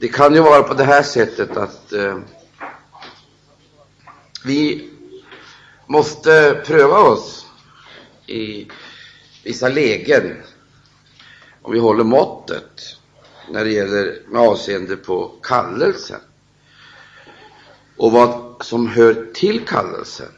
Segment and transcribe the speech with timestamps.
[0.00, 2.18] Det kan ju vara på det här sättet att eh,
[4.44, 4.90] vi
[5.86, 7.46] måste pröva oss
[8.26, 8.68] i
[9.44, 10.42] vissa lägen
[11.62, 12.96] om vi håller måttet
[13.50, 16.20] när det gäller med avseende på kallelsen
[17.96, 20.32] och vad som hör till kallelsen.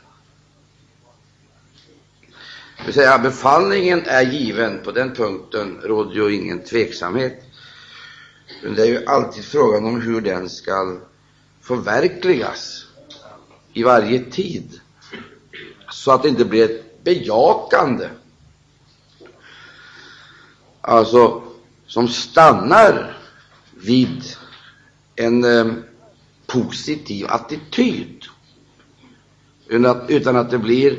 [2.78, 7.44] Det vill säga, befallningen är given, på den punkten råder ju ingen tveksamhet.
[8.62, 11.00] Men det är ju alltid frågan om hur den skall
[11.60, 12.86] förverkligas
[13.72, 14.80] i varje tid,
[15.90, 18.08] så att det inte blir ett bejakande,
[20.80, 21.42] alltså
[21.86, 23.18] som stannar
[23.70, 24.22] vid
[25.16, 25.72] en eh,
[26.46, 28.24] positiv attityd,
[29.66, 30.98] utan att, utan att det blir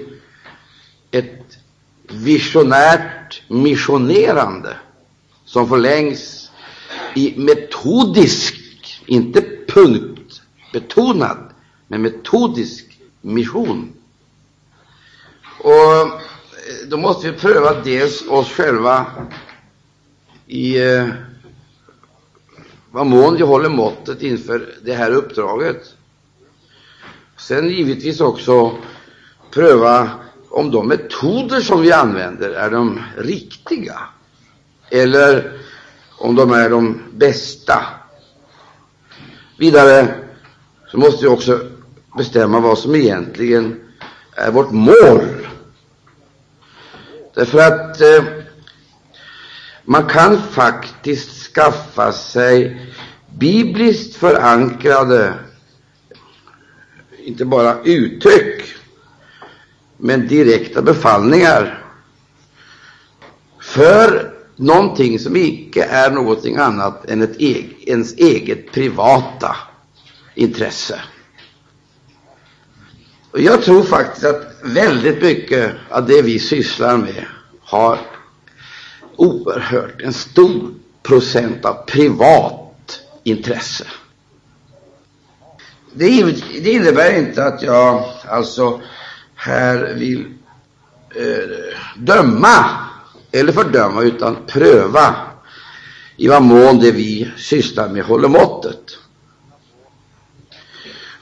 [1.12, 1.58] ett
[2.02, 4.78] visionärt missionerande
[5.46, 6.43] som förlängs
[7.16, 8.56] i metodisk,
[9.06, 11.38] inte punktbetonad,
[11.88, 13.94] men metodisk mission.
[15.60, 16.08] Och eh,
[16.88, 19.06] då måste vi pröva dels oss själva
[20.48, 21.08] i eh,
[22.92, 25.96] vad mån vi håller måttet inför det här uppdraget.
[27.38, 28.78] Sen givetvis också
[29.52, 30.10] pröva
[30.50, 34.00] om de metoder som vi använder är de riktiga
[34.90, 35.60] eller
[36.24, 37.86] om de är de bästa.
[39.58, 40.16] Vidare
[40.88, 41.60] så måste vi också
[42.18, 43.80] bestämma vad som egentligen
[44.36, 45.48] är vårt mål.
[47.34, 48.24] Därför att eh,
[49.84, 52.82] man kan faktiskt skaffa sig
[53.40, 55.34] bibliskt förankrade,
[57.18, 58.76] inte bara uttryck,
[59.98, 61.84] men direkta befallningar
[63.60, 69.56] för någonting som icke är någonting annat än ett eg ens eget privata
[70.36, 71.00] intresse.
[73.32, 77.26] Och jag tror faktiskt att väldigt mycket av det vi sysslar med
[77.62, 78.00] har
[79.16, 83.86] oerhört en stor procent av privat intresse.
[85.94, 88.82] Det, det innebär inte att jag alltså
[89.36, 90.26] här vill
[91.16, 92.83] eh, döma
[93.34, 95.16] eller fördöma, utan pröva
[96.18, 98.98] i vad mån det vi sysslar med håller måttet.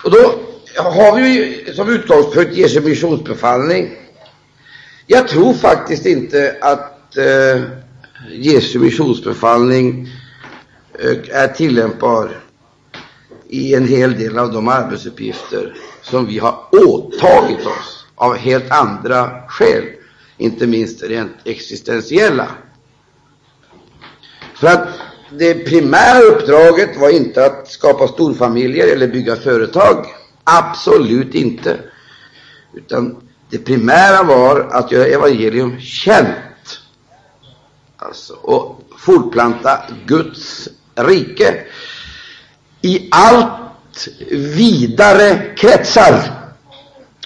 [0.03, 0.39] Och då
[0.75, 3.97] har vi ju som utgångspunkt Jesu missionsbefallning.
[5.07, 7.61] Jag tror faktiskt inte att eh,
[8.31, 10.07] Jesu missionsbefallning
[10.99, 12.39] eh, är tillämpbar
[13.49, 19.47] i en hel del av de arbetsuppgifter som vi har åtagit oss av helt andra
[19.47, 19.83] skäl,
[20.41, 22.47] inte minst rent existentiella.
[24.55, 24.87] För att
[25.29, 30.05] det primära uppdraget var inte att skapa storfamiljer eller bygga företag.
[30.43, 31.79] Absolut inte.
[32.73, 33.15] Utan
[33.49, 36.79] det primära var att göra evangelium känt.
[37.97, 41.63] Alltså, och fortplanta Guds rike
[42.81, 46.41] i allt vidare kretsar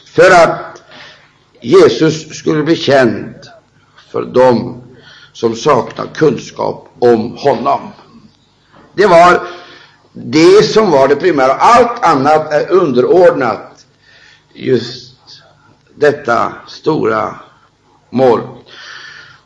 [0.05, 0.64] för att
[1.65, 3.35] Jesus skulle bli känd
[4.11, 4.83] för dem
[5.33, 7.81] som saknar kunskap om honom.
[8.93, 9.47] Det var
[10.13, 11.51] det som var det primära.
[11.51, 13.85] Allt annat är underordnat
[14.53, 15.15] just
[15.95, 17.35] detta stora
[18.09, 18.41] mål.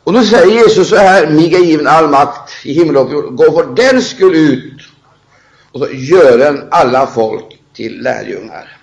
[0.04, 3.34] Och nu säger Jesus så här, mig är given all makt i himmel och jord.
[3.36, 4.82] Gå för den skull ut
[5.72, 8.79] och så gör en alla folk till lärjungar.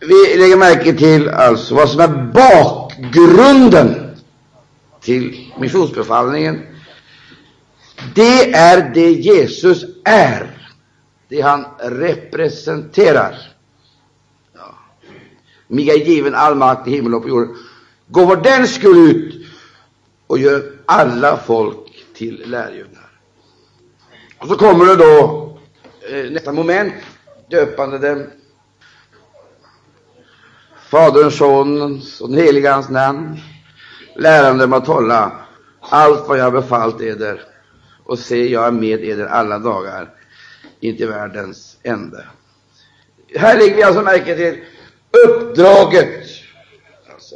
[0.00, 4.16] Vi lägger märke till alltså vad som är bakgrunden
[5.00, 6.62] till missionsbefallningen.
[8.14, 10.58] Det är det Jesus är
[11.28, 13.38] det han representerar.
[14.54, 14.74] Ja.
[15.66, 17.56] Mig är given all makt i himmel och på jorden.
[18.06, 19.46] Gå för den skull ut
[20.26, 23.10] och gör alla folk till lärjungar.
[24.38, 25.58] Och så kommer det då
[26.10, 26.94] eh, nästa moment,
[27.50, 28.26] döpande dem.
[30.90, 33.36] Faderns, Sonens och den helige Hans namn,
[34.16, 35.32] lärande dem att hålla
[35.80, 37.40] allt vad jag befallt eder,
[38.04, 40.10] och se, jag är med eder alla dagar
[40.80, 42.24] intill världens ände.
[43.36, 44.58] Här lägger vi alltså märke till
[45.26, 46.24] uppdraget,
[47.12, 47.34] alltså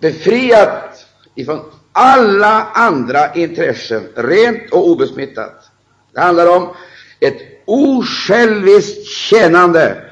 [0.00, 1.60] befriat ifrån
[1.92, 5.70] alla andra intressen, rent och obesmittat.
[6.12, 6.74] Det handlar om
[7.20, 10.05] ett osjälviskt tjänande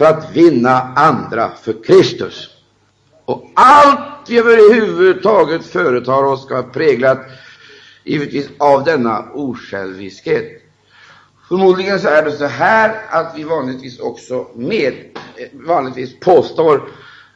[0.00, 2.50] för att vinna andra för Kristus.
[3.24, 7.18] Och allt vi överhuvudtaget företar oss ska vara präglat
[8.04, 10.62] givetvis av denna osjälviskhet.
[11.48, 14.94] Förmodligen så är det så här att vi vanligtvis också med,
[15.52, 16.88] vanligtvis påstår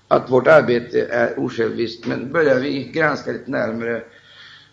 [0.09, 4.03] att vårt arbete är osjälviskt, men börjar vi granska lite närmare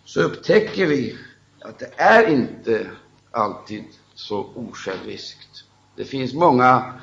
[0.05, 1.17] så upptäcker vi
[1.61, 2.87] att det är inte
[3.31, 3.83] alltid
[4.15, 5.63] så osjälviskt.
[5.95, 6.93] Det finns många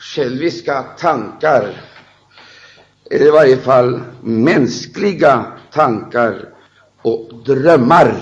[0.00, 1.82] själviska tankar,
[3.10, 6.48] eller i varje fall mänskliga tankar
[7.02, 8.14] och drömmar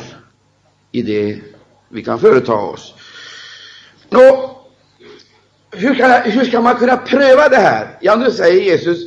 [0.93, 1.39] i det
[1.89, 2.95] vi kan företa oss.
[4.11, 4.57] Nå,
[5.71, 7.99] hur, kan, hur ska man kunna pröva det här?
[8.01, 8.99] Ja, nu säger Jesus,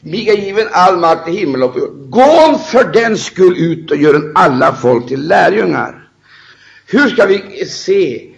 [0.00, 2.10] mig är given all makt i himmel och på jord.
[2.10, 6.08] Gå för den skull ut och gör alla folk till lärjungar.
[6.86, 8.28] Hur ska vi se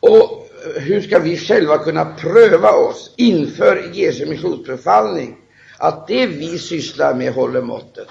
[0.00, 0.37] och
[0.76, 5.36] hur ska vi själva kunna pröva oss inför Jesu missionsbefallning
[5.78, 8.08] att det vi sysslar med håller måttet?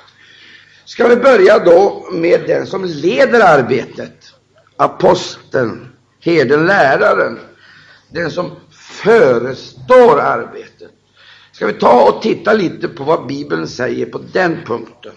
[0.86, 4.34] Ska vi börja då med den som leder arbetet,
[4.78, 5.88] aposteln,
[6.20, 7.40] herden, läraren,
[8.10, 10.92] den som förestår arbetet.
[11.52, 15.14] Ska vi ta och titta lite på vad Bibeln säger på den punkten?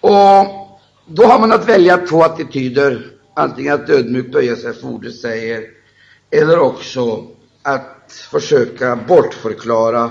[0.00, 0.46] Och
[1.06, 5.64] då har man att välja två attityder, antingen att ödmjukt böja sig för ordet säger,
[6.30, 7.26] eller också
[7.62, 10.10] att försöka bortförklara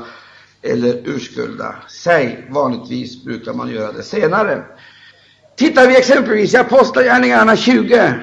[0.61, 2.47] eller urskulda sig.
[2.49, 4.63] Vanligtvis brukar man göra det senare.
[5.55, 8.13] Tittar vi exempelvis i Apostlagärningarna 20,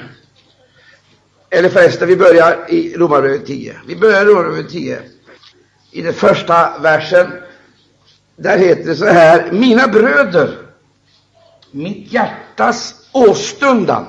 [1.51, 3.77] eller förresten, vi börjar i Romarbrevet 10.
[3.87, 5.03] Vi börjar i Romarbrevet 10.
[5.91, 7.33] I den första versen,
[8.37, 10.59] där heter det så här, mina bröder,
[11.71, 14.07] mitt hjärtas åstundan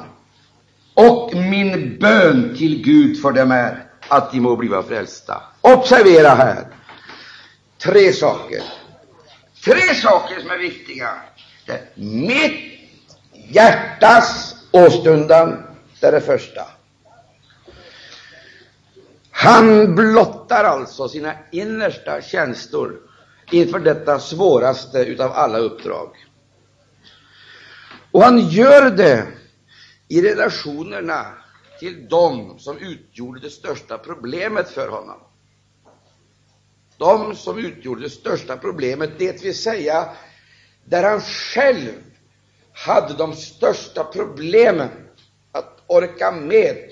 [0.93, 5.41] och min bön till Gud för dem är att de må bliva frälsta.
[5.61, 6.67] Observera här
[7.83, 8.63] tre saker.
[9.65, 11.09] Tre saker som är viktiga.
[11.65, 12.79] Det Mitt
[13.49, 15.63] hjärtas åstundan,
[15.99, 16.61] det är det första.
[19.31, 22.99] Han blottar alltså sina innersta känslor
[23.51, 26.09] inför detta svåraste utav alla uppdrag.
[28.11, 29.27] Och han gör det
[30.11, 31.25] i relationerna
[31.79, 35.19] till dem som utgjorde det största problemet för honom.
[36.97, 40.09] De som utgjorde det största problemet, det vill säga
[40.85, 41.91] där han själv
[42.73, 44.89] hade de största problemen
[45.51, 46.91] att orka med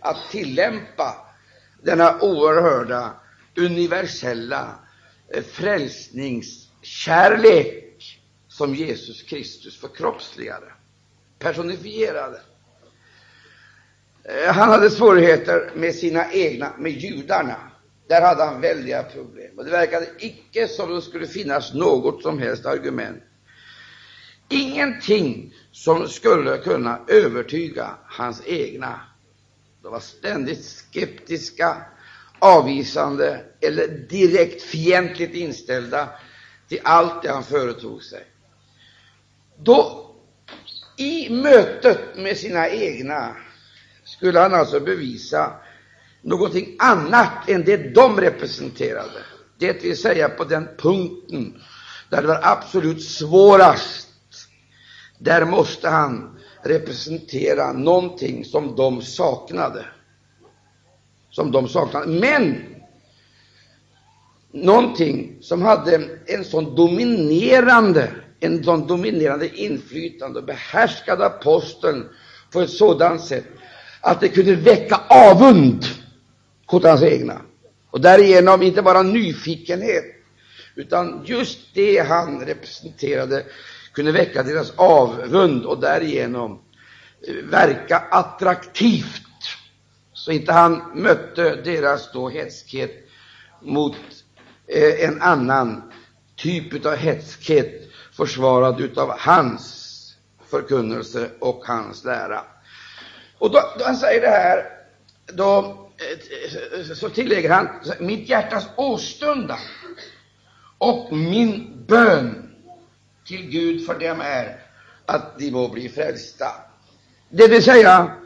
[0.00, 1.26] att tillämpa
[1.82, 3.12] denna oerhörda,
[3.56, 4.78] universella
[5.28, 10.72] eh, frälsningskärlek som Jesus Kristus förkroppsligade,
[11.38, 12.40] personifierade.
[14.24, 17.56] Eh, han hade svårigheter med sina egna, med judarna.
[18.08, 19.58] Där hade han väldiga problem.
[19.58, 23.22] Och det verkade icke som det skulle finnas något som helst argument.
[24.48, 29.00] Ingenting som skulle kunna övertyga hans egna
[29.82, 31.76] de var ständigt skeptiska,
[32.38, 36.08] avvisande eller direkt fientligt inställda
[36.68, 38.24] till allt det han företog sig.
[39.58, 40.10] Då,
[40.96, 43.36] i mötet med sina egna,
[44.16, 45.52] skulle han alltså bevisa
[46.22, 49.22] någonting annat än det de representerade.
[49.58, 51.62] Det vill säga på den punkten
[52.10, 54.08] där det var absolut svårast.
[55.18, 59.86] Där måste han representera någonting som de saknade.
[61.30, 62.06] Som de saknade.
[62.06, 62.64] Men
[64.52, 72.08] någonting som hade en sån dominerande, en sån dominerande inflytande och behärskade aposteln
[72.52, 73.44] på ett sådant sätt
[74.00, 75.84] att det kunde väcka avund
[76.66, 77.40] hos hans egna.
[77.90, 80.04] Och därigenom inte bara nyfikenhet,
[80.74, 83.44] utan just det han representerade
[83.92, 86.60] kunde väcka deras avund och därigenom
[87.28, 89.22] eh, verka attraktivt,
[90.12, 93.08] så inte han mötte deras då hätskhet
[93.62, 93.96] mot
[94.66, 95.92] eh, en annan
[96.36, 99.86] typ av hätskhet, försvarad utav hans
[100.50, 102.44] förkunnelse och hans lära.
[103.40, 104.66] Och då, då han säger det här,
[105.26, 105.58] då
[106.78, 107.68] eh, så tillägger han
[107.98, 109.58] mitt hjärtas åstundan
[110.78, 112.50] och min bön
[113.26, 114.60] till Gud för dem är
[115.06, 116.46] att de må bli frälsta.
[117.28, 118.16] Det vill säga,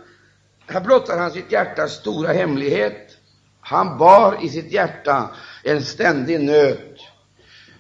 [0.67, 3.17] här blottar han sitt hjärtas stora hemlighet.
[3.61, 5.31] Han bar i sitt hjärta
[5.65, 6.99] en ständig nöd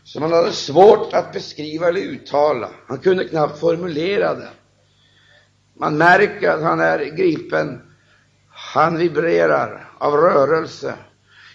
[0.04, 2.70] som han hade svårt att beskriva eller uttala.
[2.88, 4.48] Han kunde knappt formulera den.
[5.74, 7.80] Man märker att han är gripen.
[8.48, 10.94] Han vibrerar av rörelse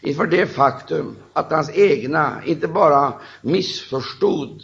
[0.01, 4.63] inför det faktum att hans egna inte bara missförstod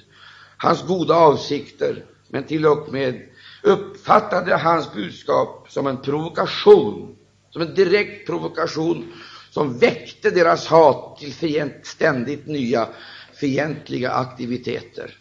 [0.57, 3.21] hans goda avsikter, men till och med
[3.63, 7.15] uppfattade hans budskap som en provokation,
[7.49, 9.13] som en direkt provokation
[9.51, 12.87] som väckte deras hat till fient, ständigt nya
[13.33, 15.17] fientliga aktiviteter.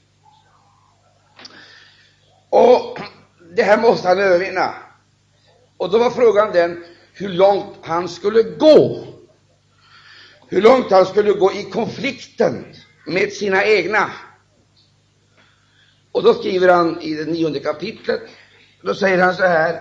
[2.51, 2.99] Och
[3.57, 4.75] det här måste han övervinna.
[5.77, 9.07] Och då var frågan den hur långt han skulle gå.
[10.49, 12.75] Hur långt han skulle gå i konflikten
[13.07, 14.11] med sina egna.
[16.13, 18.21] Och då skriver han i det nionde kapitlet,
[18.83, 19.81] då säger han så här,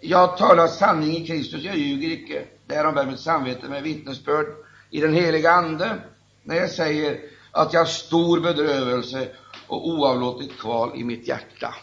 [0.00, 2.42] jag talar sanning i Kristus, jag ljuger icke.
[2.66, 4.46] Därom bär mitt samvete med vittnesbörd
[4.90, 5.98] i den heliga Ande,
[6.42, 9.28] när jag säger att jag har stor bedrövelse
[9.66, 11.74] och oavlåtligt kval i mitt hjärta.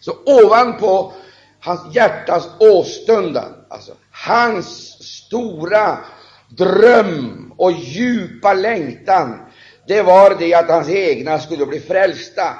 [0.00, 1.12] Så ovanpå
[1.60, 4.66] hans hjärtas åstundan, alltså hans
[5.02, 5.98] stora
[6.48, 9.40] dröm och djupa längtan,
[9.86, 12.54] det var det att hans egna skulle bli frälsta.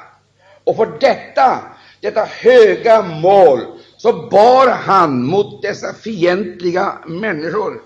[0.63, 1.59] Och för detta,
[2.01, 3.59] detta höga mål,
[3.97, 7.81] så bar han mot dessa fientliga människor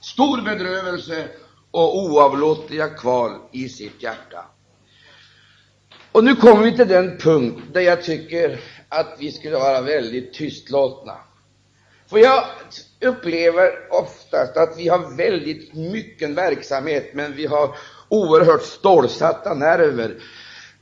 [0.00, 1.28] stor bedrövelse
[1.70, 4.44] och oavlåtliga kval i sitt hjärta.
[6.12, 8.60] Och nu kommer vi till den punkt där jag tycker
[8.92, 11.16] att vi skulle vara väldigt tystlåtna.
[12.06, 12.44] För jag
[13.00, 17.76] upplever oftast att vi har väldigt mycket verksamhet, men vi har
[18.08, 20.22] oerhört stålsatta nerver.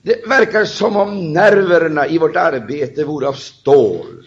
[0.03, 4.27] Det verkar som om nerverna i vårt arbete vore av stål,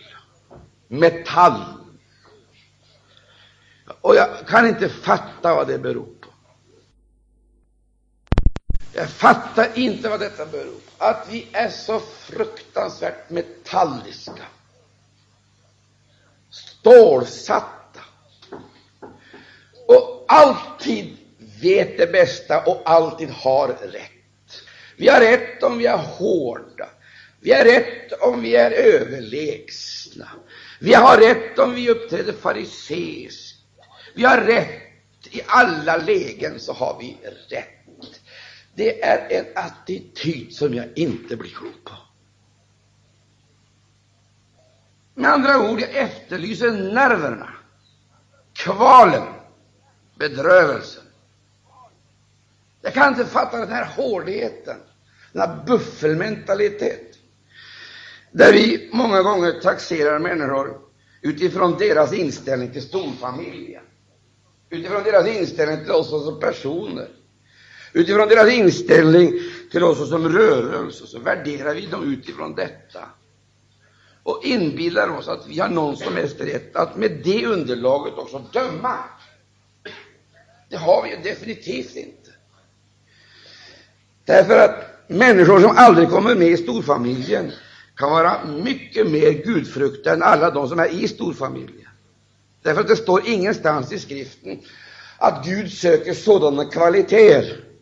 [0.88, 1.63] metall.
[4.02, 6.30] Och jag kan inte fatta vad det beror på.
[8.94, 10.92] Jag fattar inte vad detta beror på.
[11.03, 14.45] Att vi är så fruktansvärt metalliska,
[16.50, 18.00] stålsatta
[19.88, 21.17] och alltid
[21.62, 24.62] vet det bästa och alltid har rätt.
[24.98, 26.89] Vi har rätt om vi är hårda.
[27.39, 30.29] Vi har rätt om vi är överlägsna.
[30.79, 33.57] Vi har rätt om vi uppträder fariseiskt.
[34.13, 34.79] Vi har rätt.
[35.31, 37.17] I alla lägen så har vi
[37.50, 37.73] rätt.
[38.75, 41.94] Det är en attityd som jag inte blir klok på.
[45.15, 47.50] Med andra ord, jag efterlyser nerverna,
[48.53, 49.27] kvalen,
[50.15, 51.03] bedrövelsen.
[52.82, 54.77] Jag kan inte fatta den här hårdheten,
[55.32, 57.22] den här buffelmentaliteten,
[58.32, 60.82] där vi många gånger taxerar människor
[61.22, 63.84] utifrån deras inställning till storfamiljen,
[64.70, 67.08] utifrån deras inställning till oss som personer.
[67.93, 69.33] Utifrån deras inställning
[69.71, 73.00] till oss som rörelse så värderar vi dem utifrån detta
[74.23, 78.41] och inbillar oss att vi har någon som helst rätt att med det underlaget också
[78.53, 78.97] döma.
[80.69, 82.31] Det har vi definitivt inte.
[84.25, 87.51] Därför att människor som aldrig kommer med i storfamiljen
[87.95, 91.89] kan vara mycket mer gudfruktiga än alla de som är i storfamiljen.
[92.62, 94.59] Därför att det står ingenstans i skriften
[95.17, 97.73] att Gud söker sådana kvaliteter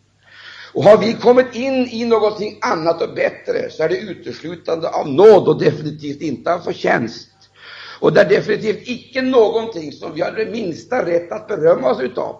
[0.73, 5.07] och har vi kommit in i någonting annat och bättre, så är det uteslutande av
[5.07, 7.27] nåd och definitivt inte av förtjänst.
[7.99, 12.01] Och det är definitivt icke någonting som vi har det minsta rätt att berömma oss
[12.01, 12.35] utav.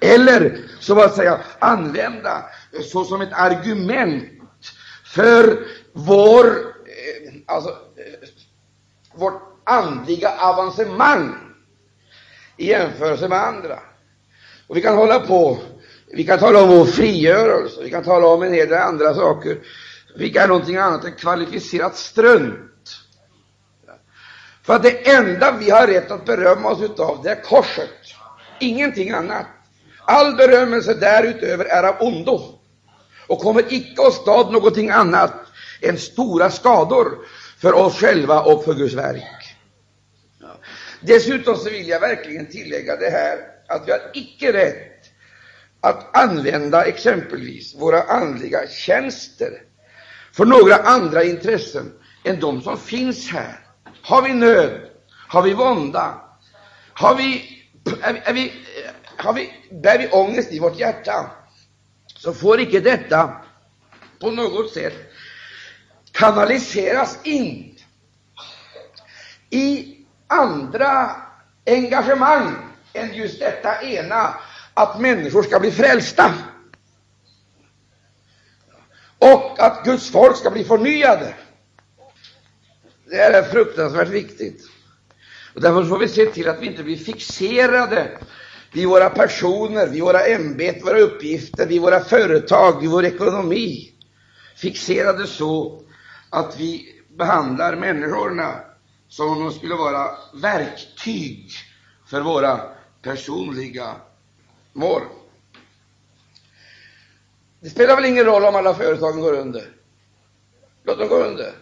[0.00, 2.44] Eller, så att säga, använda
[2.82, 4.24] såsom ett argument
[5.04, 8.28] för vår, eh, alltså, eh,
[9.14, 11.34] vårt andliga avancemang
[12.56, 13.78] i jämförelse med andra.
[14.66, 15.58] Och vi kan hålla på
[16.12, 19.58] vi kan tala om vår frigörelse, vi kan tala om en hel del andra saker.
[20.14, 22.62] Vilka är någonting annat än kvalificerat strunt.
[24.62, 27.90] För att det enda vi har rätt att berömma oss utav, det är korset.
[28.60, 29.46] Ingenting annat.
[30.04, 32.58] All berömmelse därutöver är av ondo
[33.26, 35.32] och kommer icke att stad någonting annat
[35.80, 37.18] än stora skador
[37.58, 39.56] för oss själva och för Guds verk.
[41.00, 44.95] Dessutom så vill jag verkligen tillägga det här, att vi har icke rätt
[45.86, 49.62] att använda exempelvis våra andliga tjänster
[50.32, 51.92] för några andra intressen
[52.24, 53.60] än de som finns här.
[54.02, 54.80] Har vi nöd?
[55.28, 56.20] Har vi vånda?
[56.92, 57.62] Har vi,
[58.02, 58.52] är, är vi,
[59.16, 59.52] har vi,
[59.82, 61.30] bär vi ångest i vårt hjärta?
[62.16, 63.36] Så får icke detta
[64.20, 65.12] på något sätt
[66.12, 67.78] kanaliseras in
[69.50, 71.10] i andra
[71.66, 72.56] engagemang
[72.92, 74.34] än just detta ena
[74.76, 76.34] att människor ska bli frälsta
[79.18, 81.34] och att Guds folk ska bli förnyade.
[83.10, 84.70] Det är fruktansvärt viktigt.
[85.54, 88.18] Och därför får vi se till att vi inte blir fixerade
[88.72, 93.92] vid våra personer, vid våra ämbeten, våra uppgifter, vid våra företag, vid vår ekonomi.
[94.56, 95.82] Fixerade så
[96.30, 98.60] att vi behandlar människorna
[99.08, 101.50] som om de skulle vara verktyg
[102.10, 102.60] för våra
[103.02, 103.94] personliga
[104.76, 105.02] mål.
[107.60, 109.68] Det spelar väl ingen roll om alla företagen går under.
[110.84, 111.52] Låt dem gå under.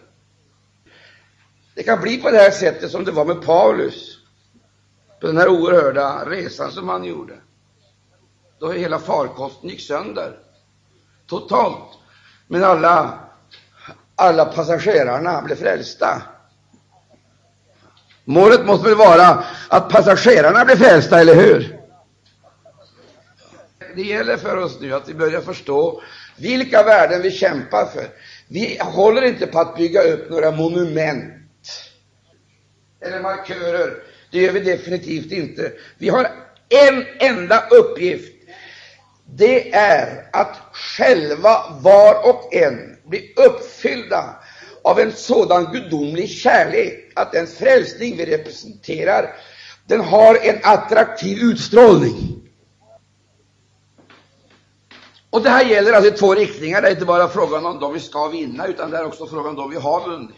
[1.75, 4.17] Det kan bli på det här sättet som det var med Paulus
[5.21, 7.33] på den här oerhörda resan som han gjorde.
[8.59, 10.39] Då hela farkosten gick sönder
[11.27, 11.97] totalt.
[12.47, 13.19] Men alla,
[14.15, 16.21] alla passagerarna blev frälsta.
[18.25, 21.74] Målet måste väl vara att passagerarna blir frälsta, eller hur?
[23.95, 26.01] Det gäller för oss nu att vi börjar förstå
[26.37, 28.07] vilka värden vi kämpar för.
[28.47, 31.33] Vi håller inte på att bygga upp några monument
[33.01, 33.93] eller markörer.
[34.31, 35.71] Det gör vi definitivt inte.
[35.97, 36.31] Vi har
[36.69, 38.31] en enda uppgift.
[39.25, 44.35] Det är att själva var och en bli uppfyllda
[44.83, 49.35] av en sådan gudomlig kärlek att den frälsning vi representerar,
[49.87, 52.34] den har en attraktiv utstrålning.
[55.35, 56.81] Och det här gäller alltså i två riktningar.
[56.81, 59.47] Det är inte bara frågan om de vi ska vinna, utan det är också frågan
[59.47, 60.35] om de vi har vunnit.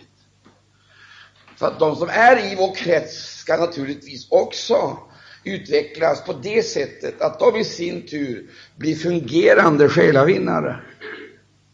[1.59, 4.97] Så att de som är i vår krets ska naturligtvis också
[5.43, 10.79] utvecklas på det sättet att de i sin tur blir fungerande själavinnare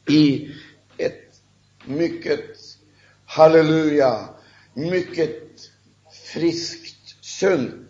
[0.09, 0.51] i
[0.97, 1.41] ett
[1.85, 2.45] mycket,
[3.25, 4.19] halleluja,
[4.73, 5.41] mycket
[6.33, 7.87] friskt, sunt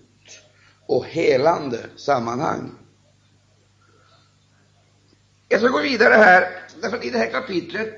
[0.86, 2.83] och helande sammanhang.
[5.54, 6.50] Jag ska gå vidare här,
[6.82, 7.94] därför att i det här kapitlet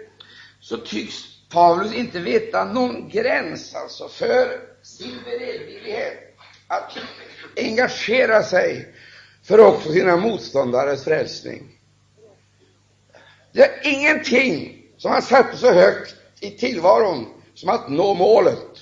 [0.60, 1.16] så tycks
[1.50, 6.98] Paulus inte veta någon gräns alltså för sin beredvillighet att
[7.58, 8.96] engagera sig
[9.44, 11.80] för också sina motståndares frälsning.
[13.52, 18.80] Det är ingenting som han satte så högt i tillvaron som att nå målet.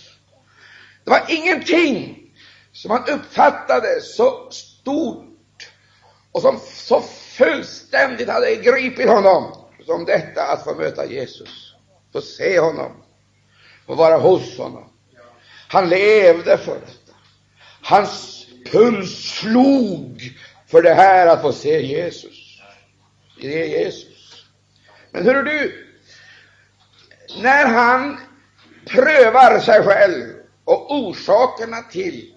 [1.03, 2.23] Det var ingenting
[2.71, 5.69] som han uppfattade så stort
[6.31, 7.03] och som så
[7.37, 9.53] fullständigt hade gripit honom
[9.85, 11.75] som detta att få möta Jesus,
[12.13, 12.91] få se honom,
[13.85, 14.89] få vara hos honom.
[15.67, 17.17] Han levde för detta.
[17.81, 20.21] Hans puls slog
[20.67, 22.61] för det här att få se Jesus.
[23.41, 24.45] Det är Jesus.
[25.11, 25.87] Men hör du,
[27.41, 28.19] när han
[28.85, 32.35] prövar sig själv och orsakerna till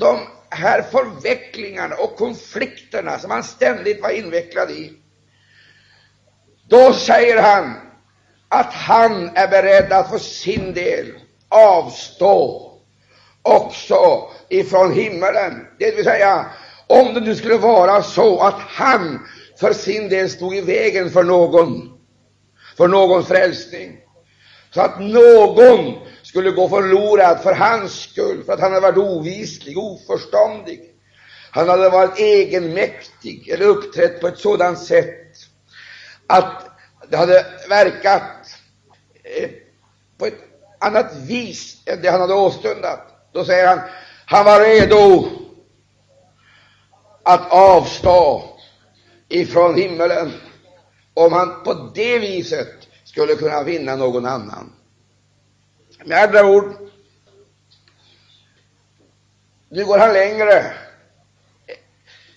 [0.00, 4.92] de här förvecklingarna och konflikterna som han ständigt var invecklad i,
[6.68, 7.74] då säger han
[8.48, 11.12] att han är beredd att för sin del
[11.48, 12.72] avstå
[13.42, 15.66] också ifrån himmelen.
[15.78, 16.46] Det vill säga,
[16.86, 19.26] om det nu skulle vara så att han
[19.60, 21.98] för sin del stod i vägen för någon,
[22.76, 23.98] för någons frälsning,
[24.74, 25.94] så att någon
[26.36, 30.80] skulle gå förlorad för hans skull, för att han hade varit ovislig, oförståndig.
[31.50, 35.36] Han hade varit egenmäktig eller uppträtt på ett sådant sätt
[36.26, 36.68] att
[37.08, 38.22] det hade verkat
[39.24, 39.50] eh,
[40.18, 40.38] på ett
[40.78, 43.00] annat vis än det han hade åstundat.
[43.32, 43.80] Då säger han,
[44.26, 45.28] han var redo
[47.22, 48.42] att avstå
[49.28, 50.32] ifrån himmelen
[51.14, 54.72] om han på det viset skulle kunna vinna någon annan.
[56.04, 56.74] Med andra ord,
[59.68, 60.74] nu går han längre,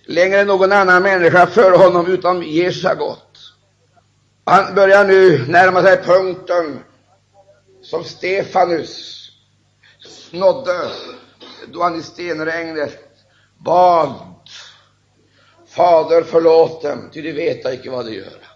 [0.05, 3.37] längre än någon annan människa före honom utom Jesus har gått.
[4.45, 6.83] Han börjar nu närma sig punkten
[7.81, 9.15] som Stefanus
[10.31, 10.91] nådde
[11.67, 12.99] då han i stenregnet
[13.57, 14.15] bad
[15.67, 18.48] Fader förlåt dem, ty de veta icke vad de gör.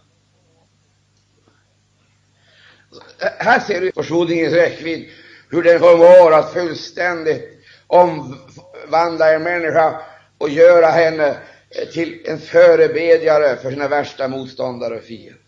[3.19, 5.09] Här ser du försoningens räckvidd,
[5.49, 7.49] hur den förmår att fullständigt
[7.87, 10.01] omvandla en människa
[10.37, 11.37] och göra henne
[11.93, 15.39] till en förebedjare för sina värsta motståndare och fiender.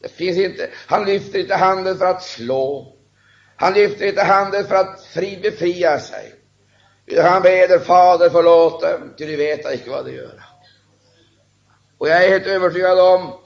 [0.00, 2.96] Det finns inte, han lyfter inte handen för att slå.
[3.56, 6.34] Han lyfter inte handen för att fri befria sig.
[7.22, 10.42] Han beder Fader förlåt dem, ty de vet icke vad de gör.
[11.98, 13.41] Och jag är helt övertygad om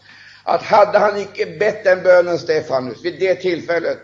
[0.46, 3.98] att hade han icke bett den bönen, Stefanus, vid det tillfället,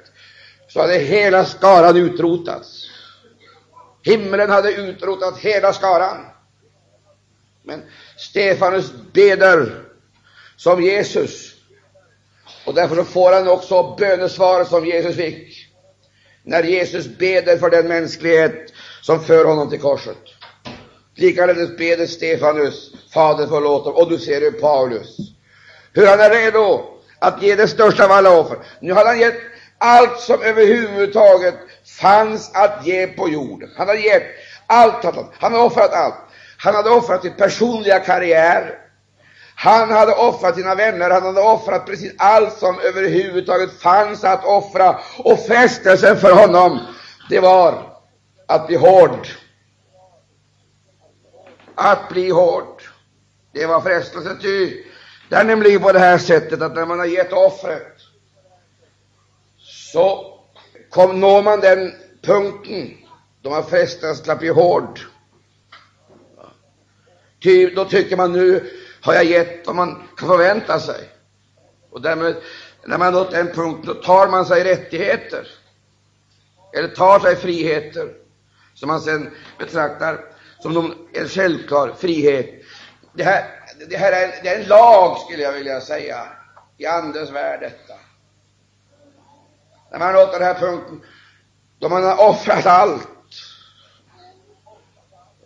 [0.69, 2.89] så hade hela skaran utrotats.
[4.03, 6.27] Himlen hade utrotat hela skaran.
[7.63, 7.83] Men
[8.17, 9.85] Stefanus beder
[10.57, 11.55] som Jesus,
[12.65, 15.69] och därför så får han också bönesvaret som Jesus fick,
[16.43, 20.19] när Jesus beder för den mänsklighet som för honom till korset.
[21.15, 25.32] Likaledes beder Stefanus, Fader förlåt dem, och du ser hur Paulus,
[25.93, 26.85] hur han är redo
[27.19, 28.59] att ge det största av alla offer.
[28.81, 29.41] Nu har han gett
[29.79, 31.55] allt som överhuvudtaget
[32.01, 33.71] fanns att ge på jorden.
[33.77, 34.27] Han har gett
[34.73, 35.27] Allt han.
[35.41, 36.15] Han hade offrat allt.
[36.59, 38.79] Han hade offrat sin personliga karriär.
[39.55, 44.99] Han hade offrat sina vänner, han hade offrat precis allt som överhuvudtaget fanns att offra.
[45.19, 46.81] Och frestelsen för honom,
[47.29, 47.99] det var
[48.49, 49.29] att bli hård.
[51.75, 52.83] Att bli hård.
[53.53, 54.85] Det var frestelsen, ty
[55.33, 57.97] det är nämligen på det här sättet att när man har gett offret,
[59.59, 60.39] så
[60.91, 61.93] kom, når man den
[62.23, 62.91] punkten
[63.43, 65.01] då man frestas till att bli hård.
[67.43, 71.09] Ty då tycker man nu har jag gett vad man kan förvänta sig.
[71.91, 72.37] Och därmed,
[72.85, 75.49] när man nått den punkten, då tar man sig rättigheter.
[76.73, 78.15] Eller tar sig friheter
[78.75, 80.25] som man sedan betraktar
[80.61, 82.51] som en självklar frihet.
[83.13, 86.29] Det här, det här är, en, det är en lag, skulle jag vilja säga,
[86.77, 87.95] i Andens värld, detta.
[89.91, 91.03] När man nått den här punkten,
[91.79, 93.09] då man har offrat allt,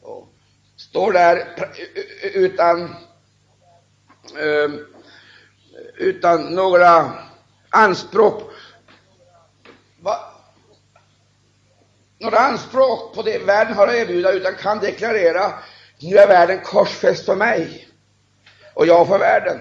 [0.03, 0.29] och
[0.77, 1.69] står där
[2.23, 2.97] utan,
[4.39, 4.87] ehm,
[5.97, 7.13] utan några
[7.71, 8.43] anspråk.
[12.19, 15.53] Några anspråk på det världen har att erbjuda, utan kan deklarera
[15.99, 17.86] nu är världen korsfäst för mig
[18.77, 19.61] och jag för världen.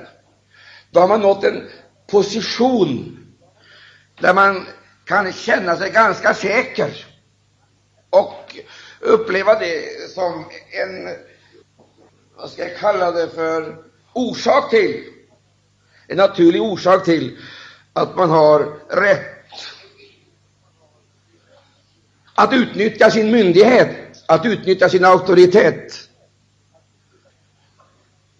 [0.91, 1.69] Då har man nått en
[2.07, 3.17] position
[4.21, 4.67] där man
[5.05, 7.05] kan känna sig ganska säker
[8.09, 8.57] och
[8.99, 11.09] uppleva det som en,
[12.37, 13.77] vad ska jag kalla det för,
[14.13, 15.03] orsak till,
[16.07, 17.37] en naturlig orsak till
[17.93, 19.31] att man har rätt
[22.35, 23.89] att utnyttja sin myndighet,
[24.27, 26.04] att utnyttja sin auktoritet,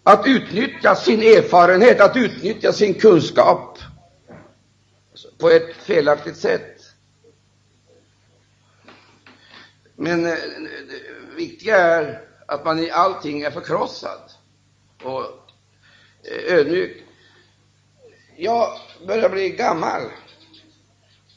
[0.08, 3.80] att utnyttja sin erfarenhet, att utnyttja sin kunskap
[5.38, 6.82] på ett felaktigt sätt.
[9.96, 14.20] Men eh, det viktiga är att man i allting är förkrossad
[15.04, 15.24] och
[16.24, 17.04] eh, ödmjuk.
[18.38, 20.02] Jag börjar bli gammal,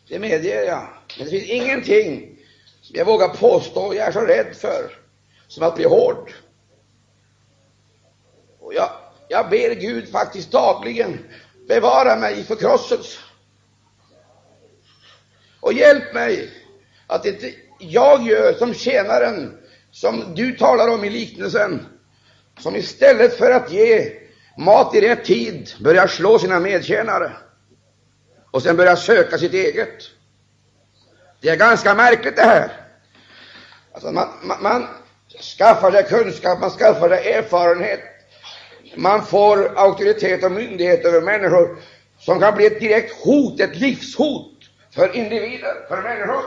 [0.09, 0.88] det medger jag.
[1.16, 2.38] Men det finns ingenting
[2.92, 4.98] jag vågar påstå jag är så rädd för,
[5.48, 6.33] som att bli hård.
[8.68, 8.90] Och jag,
[9.28, 11.18] jag ber Gud faktiskt dagligen
[11.68, 13.18] bevara mig i förkrosselse.
[15.61, 16.50] Och hjälp mig
[17.07, 19.59] att inte jag gör som tjänaren,
[19.90, 21.87] som du talar om i liknelsen,
[22.59, 24.12] som istället för att ge
[24.59, 27.33] mat i rätt tid börjar slå sina medtjänare
[28.50, 30.02] och sen börjar söka sitt eget.
[31.40, 32.72] Det är ganska märkligt det här.
[33.92, 34.87] Alltså man, man, man
[35.59, 38.17] skaffar sig kunskap, man skaffar sig erfarenhet,
[38.96, 41.79] man får auktoritet och myndighet över människor
[42.18, 44.53] som kan bli ett direkt hot, ett livshot
[44.94, 46.42] för individer, för människor.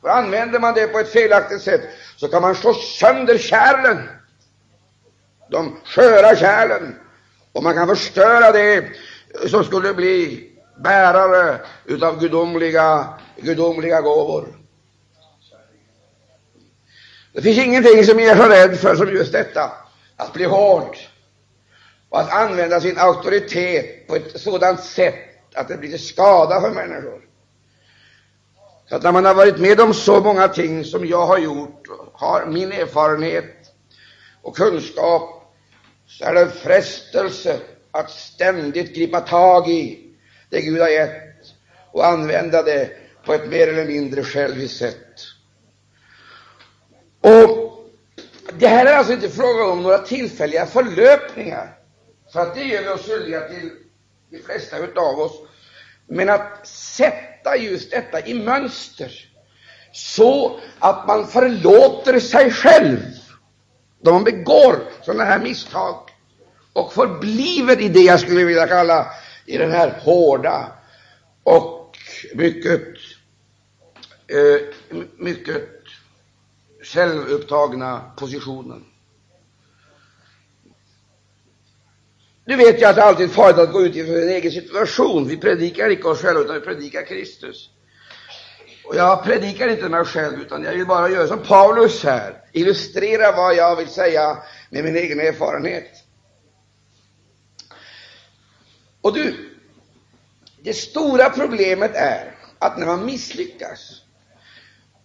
[0.00, 1.80] För använder man det på ett felaktigt sätt
[2.16, 4.08] så kan man slå sönder kärlen,
[5.50, 6.96] de sköra kärlen,
[7.52, 8.84] och man kan förstöra det
[9.48, 10.46] som skulle bli
[10.84, 14.48] bärare utav gudomliga, gudomliga gåvor.
[17.32, 19.72] Det finns ingenting som jag är så rädd för som just detta,
[20.16, 20.96] att bli hård
[22.10, 25.14] och att använda sin auktoritet på ett sådant sätt
[25.54, 27.20] att det blir till skada för människor.
[28.88, 31.86] Så att när man har varit med om så många ting som jag har gjort,
[32.12, 33.54] har min erfarenhet
[34.42, 35.54] och kunskap,
[36.06, 40.14] så är det en frestelse att ständigt gripa tag i
[40.50, 41.36] det Gud har gett
[41.92, 42.90] och använda det
[43.24, 44.96] på ett mer eller mindre själviskt sätt.
[47.20, 47.70] Och
[48.58, 51.79] det här är alltså inte fråga om några tillfälliga förlöpningar,
[52.32, 53.70] för att det gör vi oss skyldiga till,
[54.30, 55.32] de flesta utav oss.
[56.06, 59.12] Men att sätta just detta i mönster,
[59.92, 62.98] så att man förlåter sig själv
[64.00, 66.10] då man begår sådana här misstag
[66.72, 69.06] och förbliver i det jag skulle vilja kalla
[69.46, 70.72] i den här hårda
[71.42, 71.98] och
[72.34, 72.82] mycket,
[74.26, 75.68] eh, mycket
[76.82, 78.84] självupptagna positionen.
[82.50, 85.28] Nu vet jag att det alltid är farligt att gå ut i en egen situation.
[85.28, 87.70] Vi predikar inte oss själva, utan vi predikar Kristus.
[88.84, 93.32] Och jag predikar inte mig själv, utan jag vill bara göra som Paulus här, illustrera
[93.32, 94.38] vad jag vill säga
[94.70, 95.90] med min egen erfarenhet.
[99.00, 99.50] Och du,
[100.62, 104.02] det stora problemet är att när man misslyckas,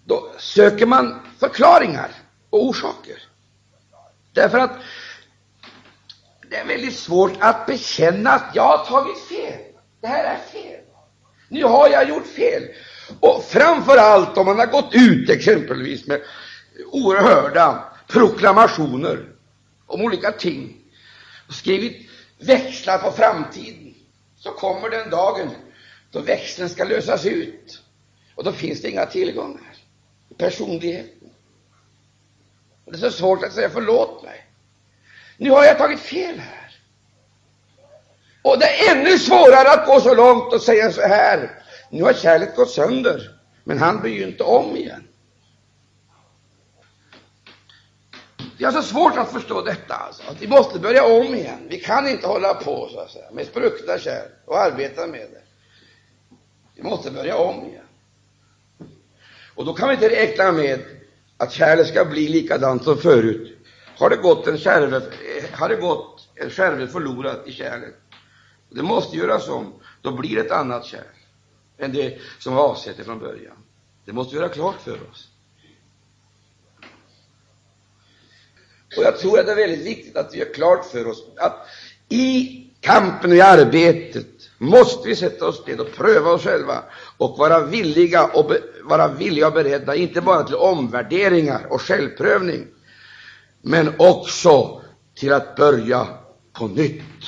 [0.06, 2.12] då söker man förklaringar
[2.50, 3.18] och orsaker.
[4.34, 4.72] Därför att
[6.50, 9.60] det är väldigt svårt att bekänna att jag har tagit fel.
[10.02, 10.82] Det här är fel.
[11.50, 12.64] Nu har jag gjort fel.
[13.20, 16.22] Och framför allt om man har gått ut exempelvis med
[16.92, 19.26] oerhörda proklamationer
[19.86, 20.78] om olika ting
[21.48, 23.94] och skrivit växlar på framtiden,
[24.38, 25.50] så kommer den dagen
[26.12, 27.82] då växeln ska lösas ut
[28.36, 29.76] och då finns det inga tillgångar
[30.30, 31.30] i personligheten.
[32.86, 34.45] Och det är så svårt att säga förlåt mig.
[35.38, 36.76] Nu har jag tagit fel här.
[38.42, 41.52] Och det är ännu svårare att gå så långt och säga så här.
[41.90, 43.32] Nu har kärlet gått sönder,
[43.64, 45.08] men han blir ju inte om igen.
[48.58, 50.24] Det är så svårt att förstå detta, alltså.
[50.30, 51.68] att vi måste börja om igen.
[51.70, 55.42] Vi kan inte hålla på så att säga, med spruckna kärl och arbeta med det.
[56.76, 57.86] Vi måste börja om igen.
[59.56, 60.80] Och då kan vi inte räkna med
[61.38, 63.55] att kärlet ska bli likadant som förut.
[63.98, 65.02] Har det gått en skärve,
[65.52, 67.96] har det gått en skärve förlorad i kärlet,
[68.70, 71.02] det måste göras om, då blir det ett annat kärl
[71.78, 73.58] än det som var avsett från början.
[74.06, 75.28] Det måste vi göra klart för oss.
[78.98, 81.68] Och jag tror att det är väldigt viktigt att vi gör klart för oss att
[82.10, 84.28] i kampen och i arbetet
[84.58, 86.84] måste vi sätta oss ned och pröva oss själva
[87.18, 92.68] och vara villiga och, be, vara villiga och beredda, inte bara till omvärderingar och självprövning,
[93.68, 94.82] men också
[95.16, 96.08] till att börja
[96.54, 97.26] på nytt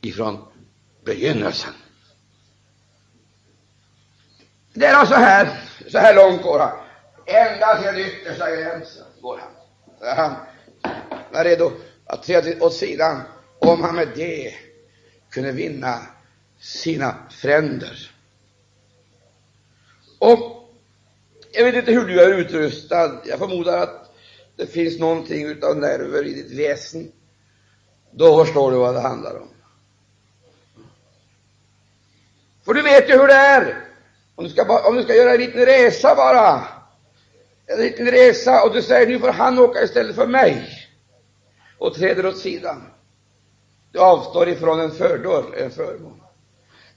[0.00, 0.44] ifrån
[1.04, 1.72] begynnelsen.
[4.72, 6.78] Det är alltså här, så här långt går han.
[7.26, 9.50] Ända till den yttersta gränsen går han.
[10.00, 10.34] Där han
[11.32, 11.72] var redo
[12.06, 13.22] att träda åt sidan
[13.58, 14.54] om han med det
[15.30, 15.98] kunde vinna
[16.58, 18.10] sina fränder.
[20.18, 20.70] Och
[21.52, 23.20] jag vet inte hur du är utrustad.
[23.24, 24.13] Jag förmodar att
[24.56, 27.12] det finns någonting utav nerver i ditt väsen.
[28.10, 29.48] Då förstår du vad det handlar om.
[32.64, 33.84] För du vet ju hur det är.
[34.34, 36.64] Om du ska, om du ska göra en liten resa bara,
[37.66, 40.68] en liten resa, och du säger nu får han åka istället för mig,
[41.78, 42.82] och träder åt sidan.
[43.92, 46.20] Du avstår ifrån en fördel, en förmån.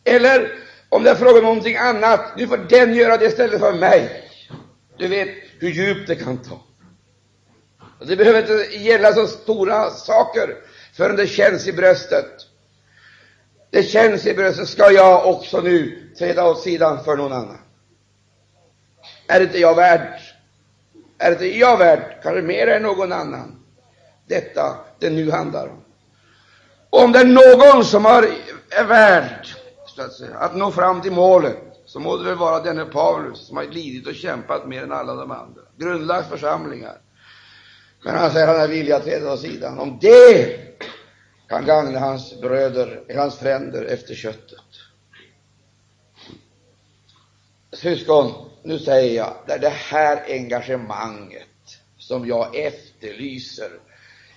[0.04, 0.52] Eller
[0.90, 4.24] om det är fråga om någonting annat, nu får den göra det istället för mig.
[4.98, 6.67] Du vet hur djupt det kan ta.
[8.00, 10.56] Det behöver inte gälla så stora saker
[10.94, 12.32] förrän det känns i bröstet.
[13.70, 17.58] Det känns i bröstet, ska jag också nu träda åt sidan för någon annan?
[19.28, 20.20] Är inte jag värd?
[21.18, 23.60] Är inte jag värd, kanske mer än någon annan,
[24.28, 25.84] detta det nu handlar om?
[26.90, 28.28] Om det är någon som har,
[28.70, 29.48] är värd
[29.98, 33.58] att, säga, att nå fram till målet, så må det väl vara denne Paulus som
[33.58, 36.98] har lidit och kämpat mer än alla de andra, grundlagt församlingar.
[38.08, 39.80] Men han säger att han är villig att träda åt sidan.
[39.80, 40.60] Om det
[41.50, 44.64] kan gagna hans bröder, hans fränder efter köttet.
[47.74, 48.32] Syskon,
[48.64, 51.48] nu säger jag, det är det här engagemanget
[51.98, 53.70] som jag efterlyser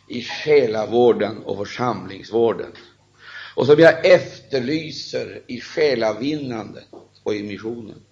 [0.08, 2.72] i själavården och församlingsvården
[3.56, 6.84] och som jag efterlyser i själavinnandet
[7.22, 8.02] och i missionen.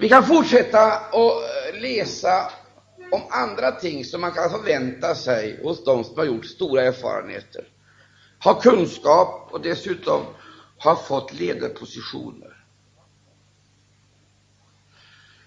[0.00, 2.52] Vi kan fortsätta att eh, läsa
[3.12, 7.68] om andra ting som man kan förvänta sig hos de som har gjort stora erfarenheter,
[8.38, 10.24] har kunskap och dessutom
[10.78, 12.64] har fått ledarpositioner.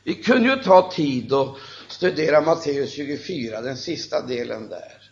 [0.04, 5.12] Vi kunde ju ta tid och studera Matteus 24, den sista delen där.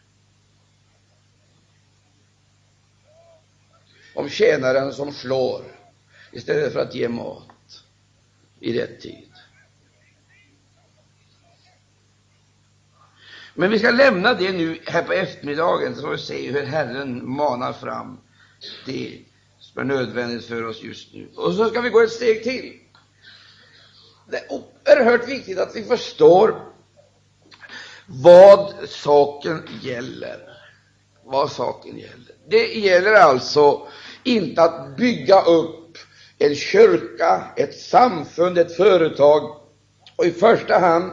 [4.15, 5.63] Om tjänaren som slår
[6.32, 7.84] istället för att ge mat
[8.60, 9.29] i rätt tid.
[13.56, 17.30] Men vi ska lämna det nu här på eftermiddagen, så får vi se hur Herren
[17.30, 18.18] manar fram
[18.86, 19.20] det
[19.60, 21.30] som är nödvändigt för oss just nu.
[21.36, 22.74] Och så ska vi gå ett steg till.
[24.30, 26.62] Det är oerhört viktigt att vi förstår
[28.06, 30.40] vad saken gäller.
[31.26, 32.36] Vad saken gäller.
[32.50, 33.88] Det gäller alltså
[34.24, 35.98] inte att bygga upp
[36.38, 39.62] en kyrka, ett samfund, ett företag
[40.16, 41.12] och i första hand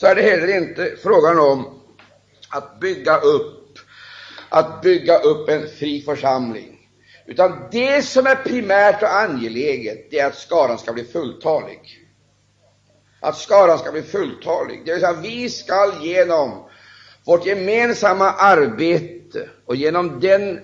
[0.00, 1.80] så är det heller inte frågan om
[2.48, 3.78] att bygga upp,
[4.48, 6.78] att bygga upp en fri församling.
[7.26, 11.80] Utan det som är primärt och angeläget, det är att skaran ska bli fulltalig.
[13.20, 14.82] Att skaran ska bli fulltalig.
[14.84, 16.68] Det vill säga, vi skall genom
[17.24, 20.60] vårt gemensamma arbete och genom den,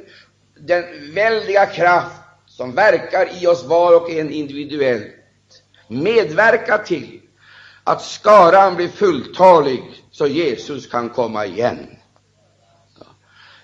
[0.60, 5.14] den väldiga kraft som verkar i oss var och en individuellt
[5.88, 7.20] medverka till
[7.86, 11.96] att skaran blir fulltalig så Jesus kan komma igen.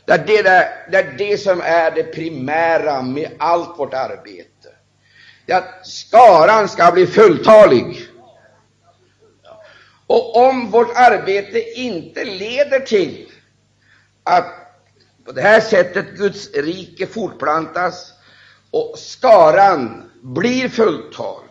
[0.05, 4.69] Det är det, där, det är det som är det primära med allt vårt arbete.
[5.47, 8.09] Det är att skaran ska bli fulltalig.
[10.07, 13.29] Och om vårt arbete inte leder till
[14.25, 14.47] att
[15.25, 18.13] på det här sättet Guds rike fortplantas
[18.71, 21.42] och skaran blir fulltalig,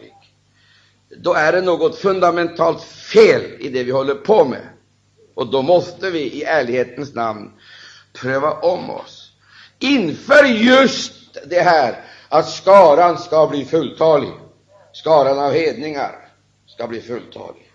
[1.18, 4.68] då är det något fundamentalt fel i det vi håller på med.
[5.36, 7.52] Och då måste vi i ärlighetens namn
[8.14, 9.32] pröva om oss
[9.80, 11.14] inför just
[11.46, 14.32] det här att skaran ska bli fulltalig.
[14.94, 16.28] Skaran av hedningar
[16.68, 17.72] ska bli fulltalig.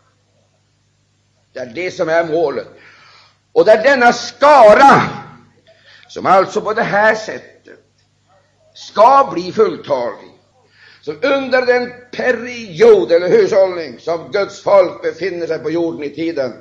[1.53, 2.69] Det är det som är målet.
[3.53, 5.03] Och det är denna skara
[6.09, 7.79] som alltså på det här sättet
[8.75, 10.31] ska bli fulltalig,
[11.07, 16.53] som under den period eller hushållning som Guds folk befinner sig på jorden i tiden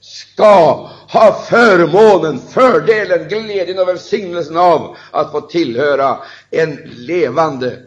[0.00, 6.18] ska ha förmånen, fördelen, glädjen och välsignelsen av att få tillhöra
[6.50, 7.82] en levande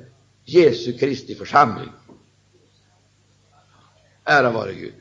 [0.45, 1.91] Jesu Kristi församling.
[4.25, 4.93] Ära vare Gud.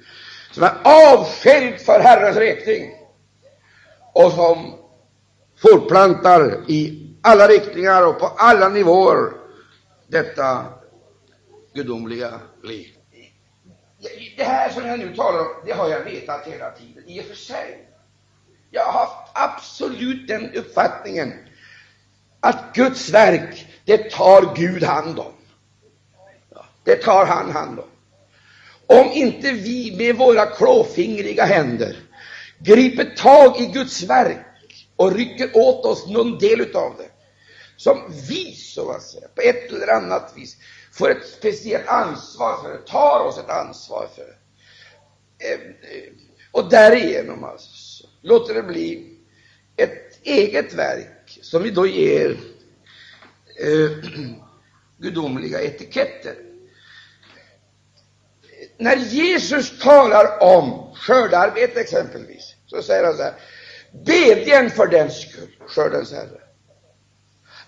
[0.50, 2.90] Som är avskild för Herrens räkning
[4.12, 4.74] och som
[5.62, 9.41] fortplantar i alla riktningar och på alla nivåer
[10.12, 10.66] detta
[11.74, 12.96] gudomliga liv.
[14.36, 17.24] Det här som jag nu talar om, det har jag vetat hela tiden, i och
[17.24, 17.88] för sig.
[18.70, 21.32] Jag har haft absolut den uppfattningen
[22.40, 25.32] att Guds verk, det tar Gud hand om.
[26.84, 27.88] Det tar han hand om.
[28.86, 31.96] Om inte vi med våra klåfingriga händer
[32.58, 34.46] griper tag i Guds verk
[34.96, 37.11] och rycker åt oss någon del utav det,
[37.82, 40.56] som vi, så att säga, på ett eller annat vis
[40.92, 44.36] får ett speciellt ansvar för, tar oss ett ansvar för.
[45.48, 46.12] Ehm, eh,
[46.50, 49.18] och därigenom alltså låter det bli
[49.76, 52.30] ett eget verk som vi då ger
[53.60, 53.90] eh,
[54.98, 56.34] gudomliga etiketter.
[58.76, 63.34] När Jesus talar om skördearbete exempelvis, så säger han så här,
[64.04, 66.41] bedjen för den skull, skördens Herre,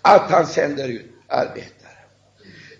[0.05, 1.99] att han sänder ut arbetare.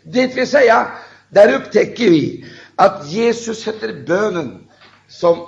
[0.03, 0.87] Det vill säga,
[1.29, 4.69] där upptäcker vi att Jesus sätter bönen
[5.09, 5.47] som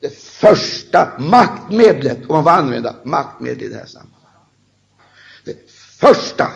[0.00, 4.20] det första maktmedlet, om man får använda maktmedel i det här sammanhanget.
[5.44, 6.50] Det första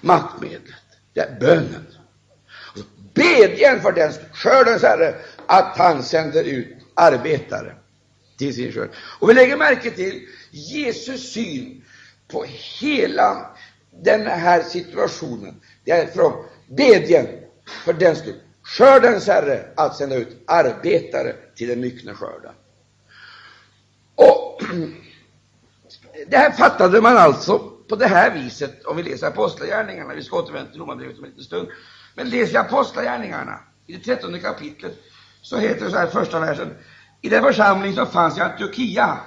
[0.00, 0.74] maktmedlet,
[1.12, 1.86] det är bönen.
[3.14, 5.14] Bedjen för den skördens Herre
[5.46, 7.74] att han sänder ut arbetare
[8.38, 8.90] till sin skörd.
[8.96, 11.84] Och vi lägger märke till Jesus syn
[12.28, 12.44] på
[12.80, 13.46] hela
[14.02, 15.60] den här situationen.
[15.84, 16.32] Det är från
[16.68, 17.26] bedjen
[17.84, 18.40] för den skull.
[18.62, 22.52] Skördens Herre att sända ut arbetare till den myckna skörden.
[24.14, 24.62] Och
[26.28, 27.58] det här fattade man alltså
[27.88, 30.14] på det här viset, om vi läser Apostlagärningarna.
[30.14, 31.68] Vi ska återvända till Romarbrevet om en liten stund.
[32.14, 34.92] Men läser vi Apostlagärningarna i det trettonde kapitlet,
[35.42, 36.74] så heter det så här, första versen.
[37.20, 39.20] I den församling som fanns i Antiochia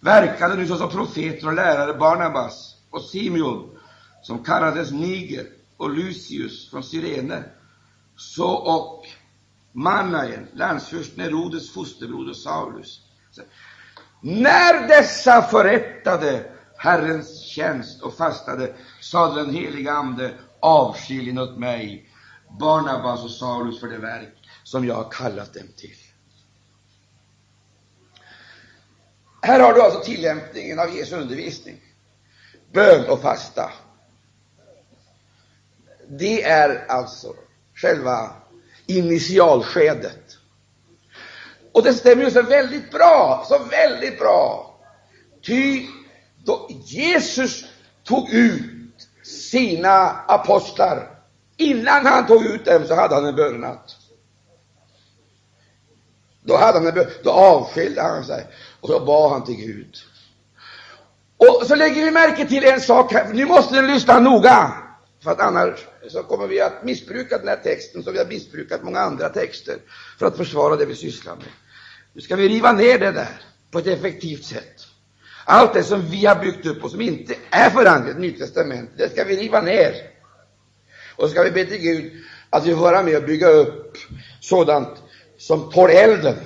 [0.00, 3.78] verkade nu såsom profeter och lärare Barnabas och Simeon,
[4.22, 7.44] som kallades Niger, och Lucius från Syrene,
[8.16, 9.06] så och
[9.72, 13.00] Manaen, landsfursten Herodes fosterbroder Saulus.
[14.20, 22.10] När dessa förrättade Herrens tjänst och fastade, sade den helige Ande, avskiljen åt mig,
[22.60, 26.09] Barnabas och Saulus för det verk som jag har kallat dem till.
[29.42, 31.80] Här har du alltså tillämpningen av Jesu undervisning.
[32.72, 33.72] Bön och fasta.
[36.08, 37.34] Det är alltså
[37.74, 38.32] själva
[38.86, 40.36] initialskedet.
[41.72, 44.76] Och det stämmer ju så väldigt bra, så väldigt bra.
[45.42, 45.86] Ty
[46.44, 47.64] då Jesus
[48.04, 51.18] tog ut sina apostlar,
[51.56, 53.96] innan han tog ut dem så hade han en bönenatt.
[56.42, 58.46] Då, hade han en då avskilde han sig
[58.80, 59.96] och så bad han till Gud.
[61.36, 64.72] Och så lägger vi märke till en sak här, nu måste ni lyssna noga,
[65.22, 68.82] för att annars så kommer vi att missbruka den här texten som vi har missbrukat
[68.82, 69.76] många andra texter
[70.18, 71.44] för att försvara det vi sysslar med.
[72.12, 73.40] Nu ska vi riva ner det där
[73.70, 74.86] på ett effektivt sätt.
[75.44, 78.98] Allt det som vi har byggt upp och som inte är förankrat i Nya Testamentet,
[78.98, 79.94] det ska vi riva ner.
[81.16, 82.12] Och så ska vi be till Gud
[82.50, 83.96] att vi får vara med och bygga upp
[84.40, 85.02] sådant
[85.38, 86.36] som tål elden,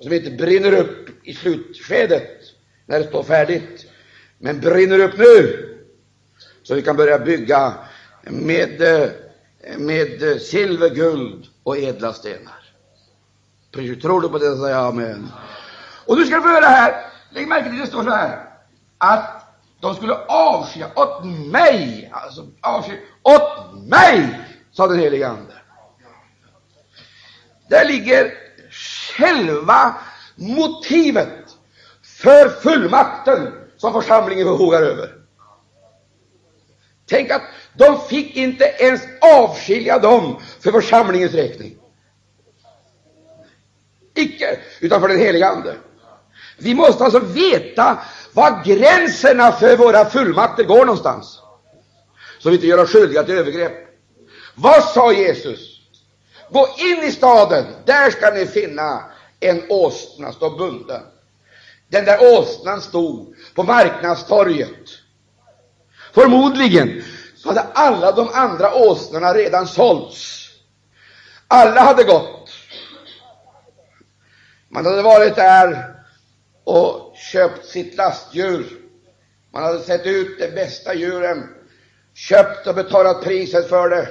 [0.00, 2.40] som inte brinner upp i slutskedet
[2.86, 3.86] när det står färdigt,
[4.38, 5.64] men brinner upp nu,
[6.62, 7.74] så vi kan börja bygga
[8.22, 8.80] med,
[9.78, 12.72] med silver, guld och ädla stenar.
[13.72, 15.28] Tror du på det, säger jag amen.
[16.06, 18.44] Och nu ska du få höra här, lägg märke till det står så här,
[18.98, 19.44] att
[19.80, 22.92] de skulle avsky åt mig, alltså avsky
[23.22, 24.40] åt mig
[24.72, 25.54] sa den helige Ande.
[27.68, 28.47] Där ligger
[29.18, 29.94] själva
[30.34, 31.56] motivet
[32.02, 35.14] för fullmakten som församlingen förfogar över.
[37.06, 37.42] Tänk att
[37.74, 41.76] de fick inte ens avskilja dem för församlingens räkning.
[44.14, 45.76] Icke, utan för den heliga Ande.
[46.58, 47.98] Vi måste alltså veta
[48.32, 51.40] var gränserna för våra fullmakter går någonstans,
[52.38, 53.72] så vi inte gör oss skyldiga till övergrepp.
[54.54, 55.67] Vad sa Jesus?
[56.50, 59.04] Gå in i staden, där ska ni finna
[59.40, 61.02] en åsna stå bunden.
[61.88, 64.88] Den där åsnan stod på marknadstorget.
[66.14, 67.02] Förmodligen
[67.36, 70.48] så hade alla de andra åsnorna redan sålts.
[71.48, 72.50] Alla hade gått.
[74.68, 75.94] Man hade varit där
[76.64, 78.66] och köpt sitt lastdjur.
[79.52, 81.48] Man hade sett ut de bästa djuren,
[82.14, 84.08] köpt och betalat priset för det.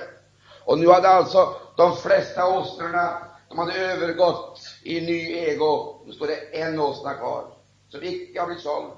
[0.66, 3.18] Och nu hade alltså de flesta åsnorna,
[3.50, 6.04] de hade övergått i ny ägo.
[6.06, 7.54] Nu står det en åsna kvar,
[7.90, 8.92] som icke har blivit såld.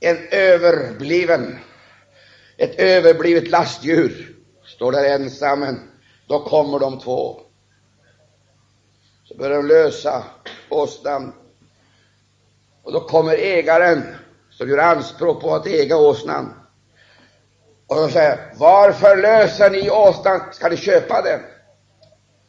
[0.00, 1.58] En överbliven,
[2.56, 5.66] ett överblivet lastdjur står där ensam.
[6.26, 7.40] Då kommer de två.
[9.24, 10.24] Så börjar de lösa
[10.68, 11.32] åsnan.
[12.82, 14.02] Och då kommer ägaren
[14.50, 16.63] som gör anspråk på att äga åsnan.
[17.86, 20.40] Och de säger, varför löser ni åsnan?
[20.52, 21.40] Ska ni köpa den?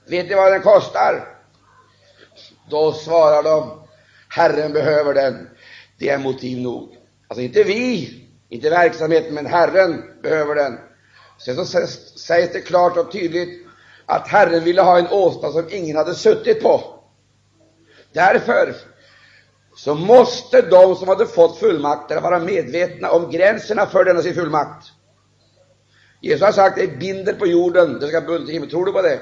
[0.07, 1.27] Vet ni vad den kostar?
[2.69, 3.81] Då svarar de,
[4.29, 5.49] Herren behöver den.
[5.97, 6.97] Det är motiv nog.
[7.27, 10.79] Alltså inte vi, inte verksamheten, men Herren behöver den.
[11.38, 13.67] Sen så sägs det klart och tydligt
[14.05, 16.81] att Herren ville ha en åsna som ingen hade suttit på.
[18.13, 18.75] Därför
[19.75, 24.88] så måste de som hade fått fullmakter vara medvetna om gränserna för denna sin fullmakt.
[26.26, 28.69] Jesus har sagt, det binder på jorden, det ska bundet i himlen.
[28.69, 29.19] Tror du på det?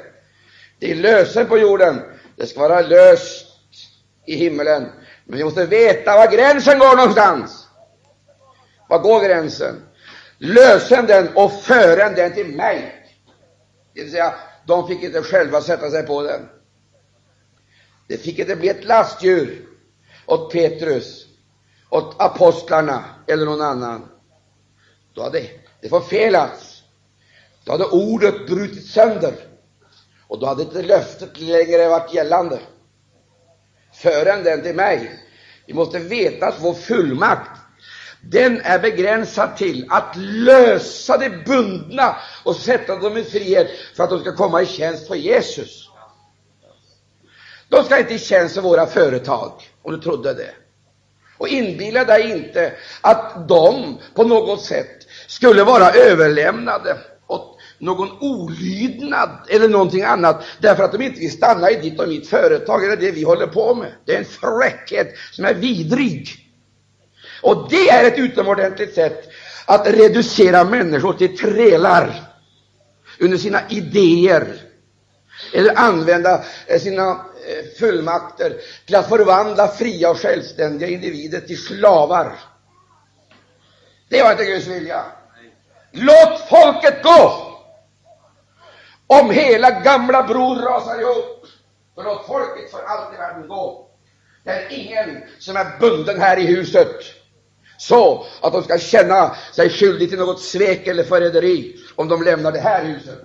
[0.79, 2.01] Det är lösen på jorden,
[2.35, 3.45] det ska vara löst
[4.25, 4.89] i himlen.
[5.25, 7.67] Men vi måste veta var gränsen går någonstans.
[8.89, 9.81] Var går gränsen?
[10.37, 13.05] Lösen den och fören den till mig.
[13.93, 14.33] Det vill säga,
[14.65, 16.49] de fick inte själva sätta sig på den.
[18.07, 19.65] Det fick inte bli ett lastdjur
[20.25, 21.25] åt Petrus,
[21.89, 24.09] åt apostlarna eller någon annan.
[25.13, 25.43] Då hade
[25.81, 26.72] det förfelats.
[27.63, 29.33] Då hade ordet brutit sönder
[30.27, 32.59] och då hade inte löftet längre varit gällande.
[33.93, 35.19] Förrän den till mig.
[35.65, 37.59] Vi måste veta att vår fullmakt,
[38.21, 44.09] den är begränsad till att lösa de bundna och sätta dem i frihet för att
[44.09, 45.89] de ska komma i tjänst för Jesus.
[47.69, 49.51] De ska inte i tjänst för våra företag,
[49.81, 50.51] om du trodde det.
[51.37, 56.97] Och inbilla dig inte att de på något sätt skulle vara överlämnade
[57.83, 62.27] någon olydnad eller någonting annat därför att de inte vill stanna i ditt och mitt
[62.27, 63.91] företag eller det vi håller på med.
[64.05, 66.29] Det är en fräckhet som är vidrig.
[67.41, 69.29] Och det är ett utomordentligt sätt
[69.65, 72.23] att reducera människor till trälar
[73.19, 74.61] under sina idéer
[75.53, 78.55] eller använda eh, sina eh, fullmakter
[78.85, 82.39] till att förvandla fria och självständiga individer till slavar.
[84.09, 85.05] Det var inte Guds vilja.
[85.91, 87.52] Låt folket gå!
[89.21, 91.45] Om hela gamla bron rasar ihop,
[91.95, 93.89] För låt folket för allt i världen gå.
[94.43, 97.01] Det är ingen som är bunden här i huset
[97.77, 102.51] så att de ska känna sig skyldig till något svek eller förräderi om de lämnar
[102.51, 103.21] det här huset.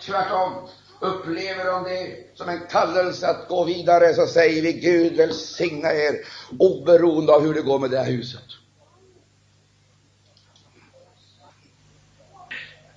[0.00, 0.68] Tvärtom,
[1.00, 6.14] Upplever de det som en kallelse att gå vidare, så säger vi Gud välsigna er,
[6.58, 8.42] oberoende av hur det går med det här huset.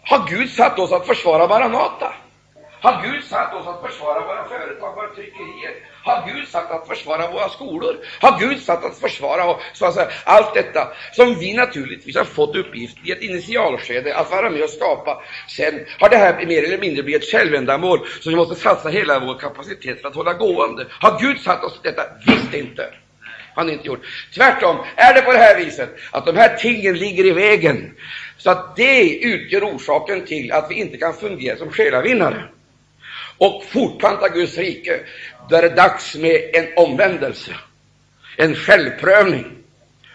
[0.10, 2.14] Har Gud satt oss att försvara Maranata?
[2.82, 5.74] Har Gud satt oss att försvara våra företag, våra tryckerier?
[6.04, 7.96] Har Gud satt att försvara våra skolor?
[8.20, 12.24] Har Gud satt att försvara och, så att säga, allt detta som vi naturligtvis har
[12.24, 15.22] fått uppgift i ett initialskede att vara med och skapa?
[15.48, 19.20] Sen har det här mer eller mindre blivit ett självändamål som vi måste satsa hela
[19.20, 20.88] vår kapacitet för att hålla gående.
[21.00, 22.04] Har Gud satt oss detta?
[22.26, 22.90] Visst inte
[23.58, 24.06] han inte gjort.
[24.36, 27.94] Tvärtom är det på det här viset att de här tingen ligger i vägen,
[28.38, 32.44] så att det utgör orsaken till att vi inte kan fungera som själavinnare
[33.38, 35.00] och fortplanta Guds rike,
[35.50, 37.56] då är det dags med en omvändelse,
[38.38, 39.46] en självprövning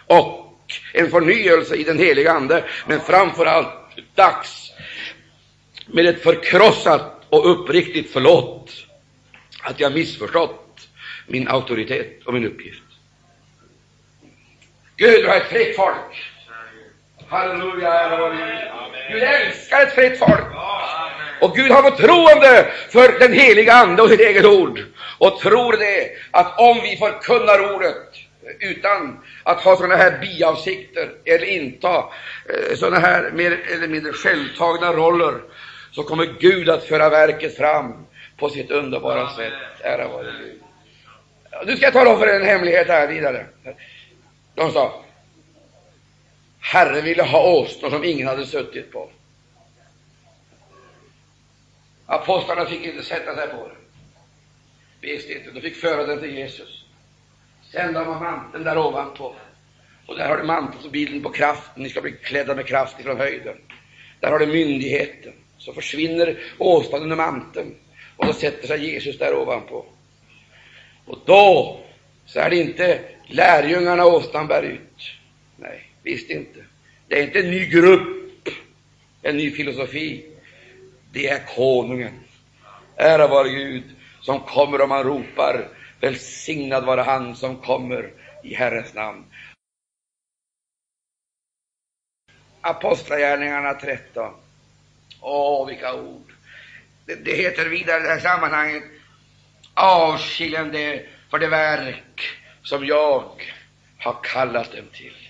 [0.07, 0.59] och
[0.93, 3.69] en förnyelse i den heliga Ande, men framför allt
[4.15, 4.73] dags
[5.87, 8.87] med ett förkrossat och uppriktigt förlåt
[9.63, 10.89] att jag missförstått
[11.27, 12.83] min auktoritet och min uppgift.
[14.97, 16.32] Gud har ett fritt folk.
[17.33, 18.71] Halleluja, ära vare
[19.11, 20.45] Gud älskar ett fritt folk.
[21.41, 24.81] Och Gud har förtroende för den heliga Ande och sitt eget ord.
[25.19, 27.97] Och tror det att om vi förkunnar ordet
[28.61, 34.93] utan att ha sådana här biavsikter eller inta eh, sådana här mer eller mindre självtagna
[34.93, 35.35] roller,
[35.93, 38.07] så kommer Gud att föra verket fram
[38.37, 39.53] på sitt underbara sätt.
[39.81, 40.63] Ära vare Gud.
[41.67, 43.47] Nu ska jag tala om för en hemlighet här vidare.
[44.55, 45.02] De sa,
[46.63, 49.11] Herren ville ha åsnor som ingen hade suttit på.
[52.07, 53.77] Apostlarna fick inte sätta sig på den.
[55.01, 55.51] Visst inte.
[55.51, 56.85] De fick föra den till Jesus.
[57.73, 59.35] Sen la man manteln där ovanpå.
[60.07, 61.83] Och där har du mantelbilden på kraften.
[61.83, 63.57] Ni ska bli klädda med kraft ifrån höjden.
[64.21, 65.33] Där har du myndigheten.
[65.59, 67.75] Så försvinner åsnan under manteln.
[68.17, 69.87] Och då sätter sig Jesus där ovanpå.
[71.07, 71.81] Och då
[72.27, 74.92] så är det inte lärjungarna åsnan bär ut.
[76.03, 76.65] Visst inte.
[77.09, 78.49] Det är inte en ny grupp,
[79.23, 80.27] en ny filosofi.
[81.13, 82.21] Det är konungen.
[82.97, 83.85] Ära vare Gud
[84.21, 85.69] som kommer och man ropar
[86.01, 89.25] välsignad vare han som kommer i Herrens namn.
[92.61, 94.35] Apostlagärningarna 13.
[95.21, 96.33] Åh, vilka ord!
[97.07, 98.85] Det, det heter vidare i det här sammanhanget
[99.75, 102.21] avskiljande för det verk
[102.63, 103.31] som jag
[103.99, 105.22] har kallat dem till.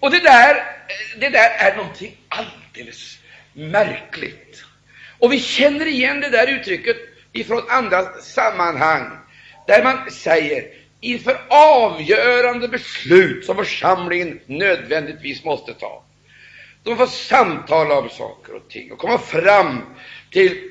[0.00, 0.64] Och det där,
[1.20, 3.18] det där är någonting alldeles
[3.52, 4.64] märkligt.
[5.18, 6.96] Och vi känner igen det där uttrycket
[7.32, 9.18] ifrån andra sammanhang,
[9.66, 10.64] där man säger
[11.00, 16.04] inför avgörande beslut som församlingen nödvändigtvis måste ta.
[16.82, 19.82] De får samtala om saker och ting och komma fram
[20.30, 20.70] till,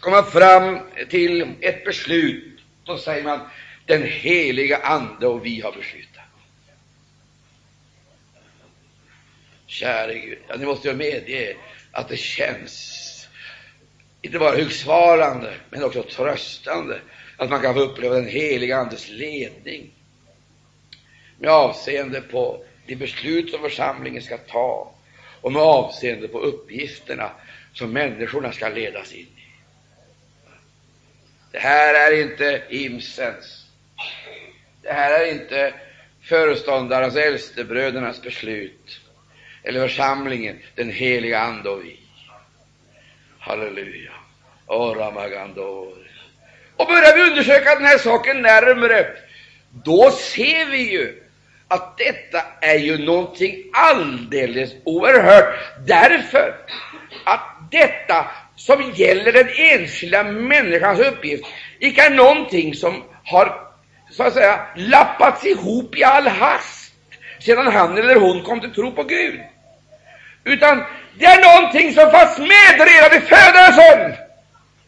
[0.00, 0.78] komma fram
[1.08, 2.60] till ett beslut.
[2.84, 3.40] Då säger man
[3.86, 6.17] den heliga Ande och vi har beslutat.
[9.68, 11.56] Käre Gud, ja, ni måste ju medge
[11.92, 13.28] att det känns
[14.22, 17.00] inte bara högsvarande, men också tröstande
[17.36, 19.90] att man kan få uppleva den heliga Andes ledning
[21.38, 24.94] med avseende på de beslut som församlingen ska ta
[25.40, 27.30] och med avseende på uppgifterna
[27.72, 29.48] som människorna ska ledas in i.
[31.52, 33.66] Det här är inte Imsens.
[34.82, 35.74] Det här är inte
[36.22, 39.00] föreståndarens, äldstebrödernas beslut
[39.64, 42.00] eller församlingen, den heliga Ande och vi.
[43.38, 44.12] Halleluja.
[44.66, 45.94] Oramagandor.
[46.76, 49.06] Och börjar vi undersöka den här saken närmare,
[49.70, 51.22] då ser vi ju
[51.68, 55.54] att detta är ju någonting alldeles oerhört,
[55.86, 56.54] därför
[57.24, 61.44] att detta som gäller den enskilda människans uppgift
[61.78, 63.68] icke är någonting som har
[64.10, 66.87] så att säga lappats ihop i all hast
[67.40, 69.40] sedan han eller hon kom till tro på Gud.
[70.44, 70.84] Utan
[71.18, 74.14] det är någonting som fanns med redan vid födelsen.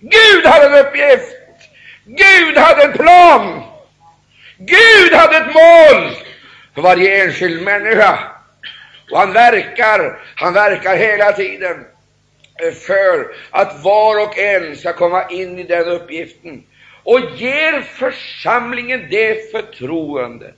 [0.00, 1.36] Gud hade en uppgift.
[2.04, 3.62] Gud hade en plan.
[4.58, 6.16] Gud hade ett mål
[6.74, 8.18] för varje enskild människa.
[9.10, 11.84] Och han verkar, han verkar hela tiden
[12.86, 16.62] för att var och en ska komma in i den uppgiften
[17.02, 20.54] och ger församlingen det förtroendet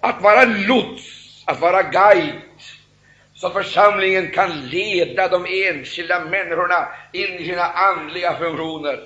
[0.00, 1.02] att vara lots,
[1.46, 2.40] att vara guide,
[3.34, 9.00] så församlingen kan leda de enskilda människorna in i sina andliga funktioner.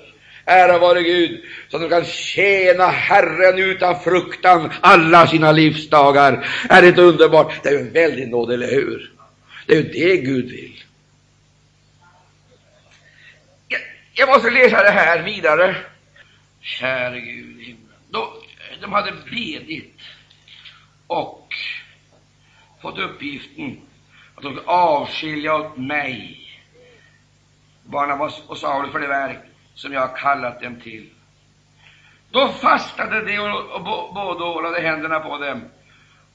[0.45, 6.47] Ära vare Gud, så att de kan tjäna Herren utan fruktan alla sina livsdagar.
[6.69, 7.63] Är det inte underbart?
[7.63, 9.11] Det är ju en väldig nåd, eller hur?
[9.65, 10.83] Det är ju det Gud vill.
[13.67, 13.81] Jag,
[14.13, 15.75] jag måste läsa det här vidare.
[16.61, 18.31] Käre Gud i himlen.
[18.81, 20.01] De hade bedit
[21.07, 21.47] och
[22.81, 23.81] fått uppgiften
[24.35, 26.41] att de skulle avskilja åt mig
[27.83, 29.39] Barnabas och Saulus för det verk
[29.73, 31.09] som jag har kallat dem till.
[32.31, 33.83] Då fastade de och, och
[34.13, 35.61] båda och lade händerna på dem.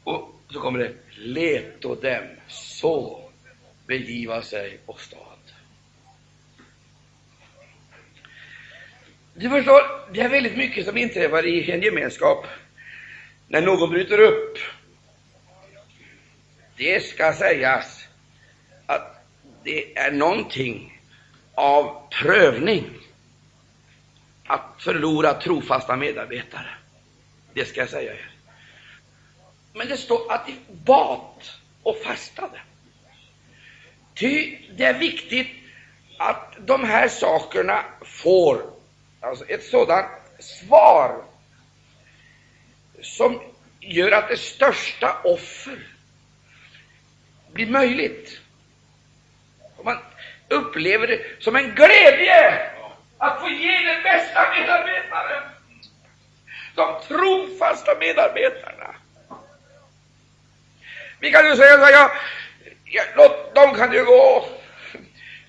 [0.04, 3.20] Och så kommer det, leto dem så
[3.86, 5.20] begiva sig och stad.
[9.34, 9.80] Du förstår,
[10.12, 12.46] det är väldigt mycket som inträffar i en gemenskap
[13.50, 14.58] när någon bryter upp
[16.76, 18.04] det ska sägas
[18.86, 19.24] att
[19.64, 21.00] det är någonting
[21.54, 22.84] av prövning
[24.46, 26.68] att förlora trofasta medarbetare.
[27.54, 28.30] Det ska jag säga er.
[29.72, 31.44] Men det står att de bad
[31.82, 32.60] och fastade.
[34.14, 35.48] Ty det är viktigt
[36.18, 38.62] att de här sakerna får
[39.20, 40.06] alltså ett sådant
[40.38, 41.29] svar
[43.02, 43.42] som
[43.80, 45.78] gör att det största offer
[47.52, 48.40] blir möjligt.
[49.76, 49.98] Och man
[50.48, 52.70] upplever det som en glädje
[53.18, 55.42] att få ge den bästa medarbetaren,
[56.74, 58.94] de trofasta medarbetarna.
[61.20, 62.12] Vi kan ju säga så här, ja,
[62.84, 64.48] ja, låt, de kan ju gå,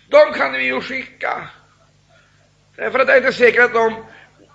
[0.09, 1.49] de kan vi ju skicka.
[2.75, 4.05] Därför att det är inte säkert att de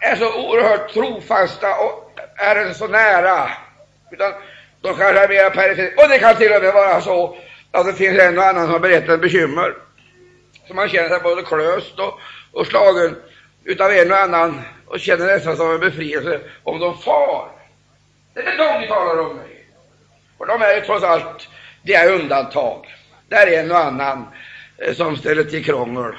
[0.01, 3.51] är så oerhört trofasta och är så nära,
[4.11, 4.33] utan
[4.81, 6.03] de kanske är mera perifera.
[6.03, 7.37] Och det kan till och med vara så
[7.71, 9.75] att det finns en och annan som har berättat bekymmer,
[10.69, 12.21] så man känner sig både klöst och,
[12.53, 13.17] och slagen
[13.65, 17.49] utav en och annan och känner nästan som en befrielse om de far.
[18.35, 19.41] Det är de vi talar om.
[20.39, 21.49] Och de är ju trots allt,
[21.83, 22.87] det är undantag.
[23.29, 24.27] Det är en och annan
[24.79, 26.15] eh, som ställer till krångel.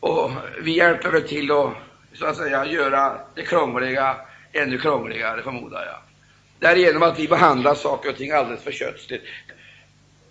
[0.00, 0.30] Och
[0.62, 1.70] vi hjälper väl till att
[2.14, 4.16] så att säga göra det krångliga
[4.54, 5.98] ännu krångligare, förmodar jag.
[6.58, 9.22] Därigenom att vi behandlar saker och ting alldeles för kötsligt.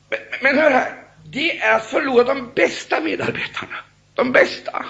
[0.09, 0.93] Men, men hör här,
[1.25, 3.77] det är att förlora de bästa medarbetarna.
[4.15, 4.85] De bästa.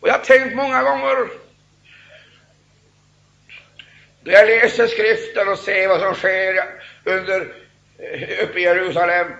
[0.00, 1.28] Och jag har tänkt många gånger
[4.22, 6.64] då jag läser skriften och ser vad som sker
[7.04, 7.40] under,
[7.98, 9.32] eh, uppe i Jerusalem.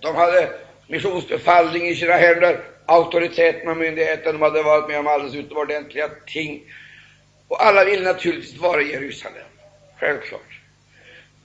[0.00, 0.50] De hade
[0.86, 4.32] missionsbefallning i sina händer, auktoriteten och myndigheten.
[4.32, 6.62] De hade varit med om alldeles utomordentliga ting.
[7.48, 9.46] Och alla ville naturligtvis vara i Jerusalem,
[10.00, 10.60] självklart.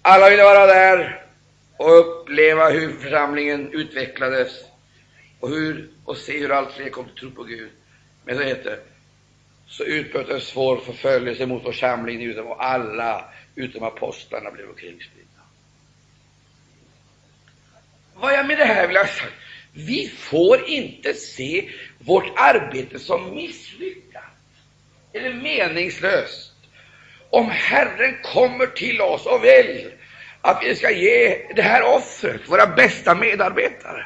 [0.02, 1.26] Alla ville vara där
[1.78, 4.52] och uppleva hur församlingen utvecklades
[5.40, 7.70] och, hur, och se hur allt fler kom till tro på Gud.
[8.26, 8.80] Men så heter det,
[9.68, 13.26] så utbröt en svår förföljelse mot församlingen utom och alla
[13.56, 15.30] utom apostlarna blev omkringspridda.
[18.16, 19.34] Vad jag med det här vill ha sagt,
[19.74, 24.24] vi får inte se vårt arbete som misslyckat
[25.14, 26.54] eller meningslöst
[27.30, 29.92] om Herren kommer till oss och vill
[30.42, 34.06] att vi ska ge det här offret, våra bästa medarbetare.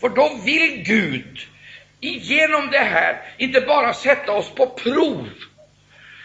[0.00, 1.38] För då vill Gud
[2.00, 5.28] genom det här inte bara sätta oss på prov,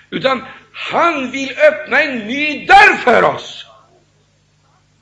[0.10, 3.66] utan han vill öppna en ny dörr för oss.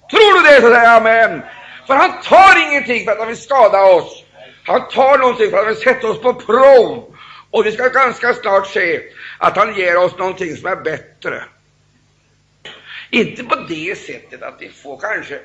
[0.10, 1.42] Tror du det, så säger amen.
[1.88, 4.24] För han tar ingenting för att han vill skada oss.
[4.64, 7.16] Han tar någonting för att han vill sätta oss på prov.
[7.52, 9.02] Och vi ska ganska snart se
[9.38, 11.44] att han ger oss någonting som är bättre.
[13.10, 15.40] Inte på det sättet att vi får kanske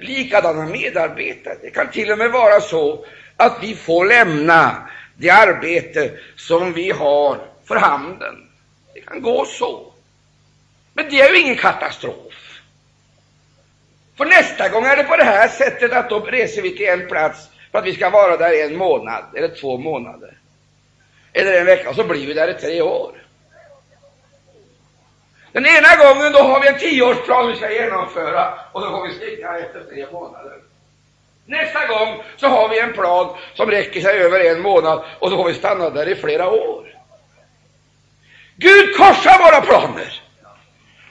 [0.00, 1.56] likadana medarbetare.
[1.62, 3.04] Det kan till och med vara så
[3.36, 8.48] att vi får lämna det arbete som vi har för handen.
[8.94, 9.92] Det kan gå så.
[10.94, 12.31] Men det är ju ingen katastrof.
[14.22, 17.08] Och nästa gång är det på det här sättet att då reser vi till en
[17.08, 20.38] plats för att vi ska vara där en månad eller två månader.
[21.32, 23.12] Eller en vecka, och så blir vi där i tre år.
[25.52, 29.14] Den ena gången då har vi en tioårsplan vi ska genomföra och då får vi
[29.14, 30.58] sticka efter tre månader.
[31.46, 35.36] Nästa gång så har vi en plan som räcker sig över en månad och då
[35.36, 36.98] får vi stanna där i flera år.
[38.56, 40.21] Gud korsar våra planer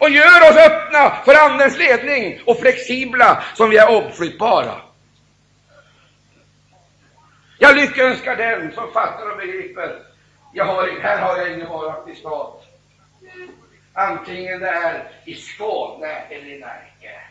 [0.01, 4.81] och gör oss öppna för Andens ledning och flexibla som vi är omflyttbara.
[7.59, 9.99] Jag lyckönskar den som fattar och begriper.
[10.53, 12.53] Jag har, här har jag ingen varaktig stad.
[13.93, 17.21] Antingen det är i Skåne eller i Närke.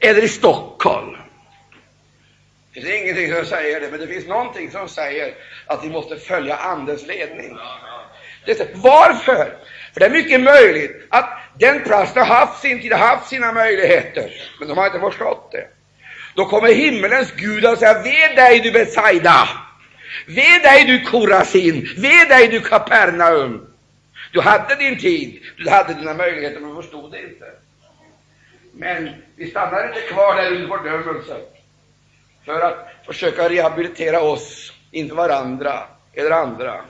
[0.00, 1.16] Eller i Stockholm.
[2.74, 5.34] Det finns ingenting som säger det, men det finns någonting som säger
[5.66, 7.58] att vi måste följa Andens ledning.
[8.44, 9.56] Det varför?
[9.92, 14.30] För det är mycket möjligt att den prästen har haft sin tid, haft sina möjligheter,
[14.58, 15.66] men de har inte förstått det.
[16.34, 19.48] Då kommer himmelens Gud och säger, ve dig du Betsaida,
[20.26, 23.66] ve dig du Korasin, ve dig du Kapernaum.
[24.32, 27.46] Du hade din tid, du hade dina möjligheter, men förstod det inte.
[28.72, 31.36] Men vi stannar inte kvar där under fördömelse
[32.44, 35.82] för att försöka rehabilitera oss inför varandra
[36.12, 36.84] eller andra,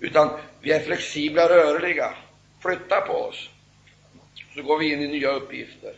[0.00, 2.14] utan vi är flexibla, rörliga.
[2.62, 3.50] Flytta på oss,
[4.54, 5.94] så går vi in i nya uppgifter.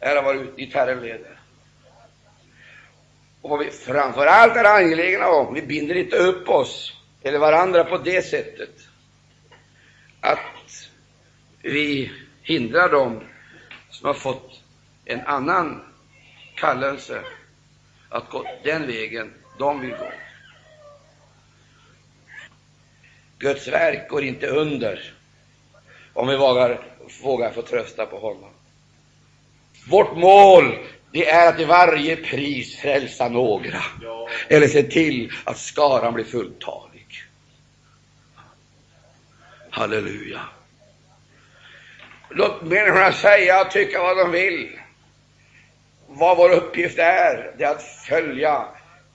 [0.00, 1.40] Här har varit dit Herren leder.
[3.40, 7.84] Och vad vi framför allt är angelägna om, vi binder inte upp oss eller varandra
[7.84, 8.88] på det sättet
[10.20, 10.88] att
[11.62, 12.12] vi
[12.42, 13.20] hindrar dem
[13.90, 14.60] som har fått
[15.04, 15.82] en annan
[16.54, 17.22] kallelse
[18.08, 20.12] att gå den vägen de vill gå.
[23.38, 25.12] Guds verk går inte under
[26.12, 26.80] om vi vågar,
[27.22, 28.50] vågar få trösta på honom.
[29.88, 30.78] Vårt mål
[31.12, 33.82] det är att i varje pris frälsa några,
[34.48, 37.06] eller se till att skaran blir fulltalig.
[39.70, 40.40] Halleluja.
[42.30, 44.78] låt människorna säga och tycka vad de vill.
[46.06, 48.64] Vad vår uppgift är, det är att följa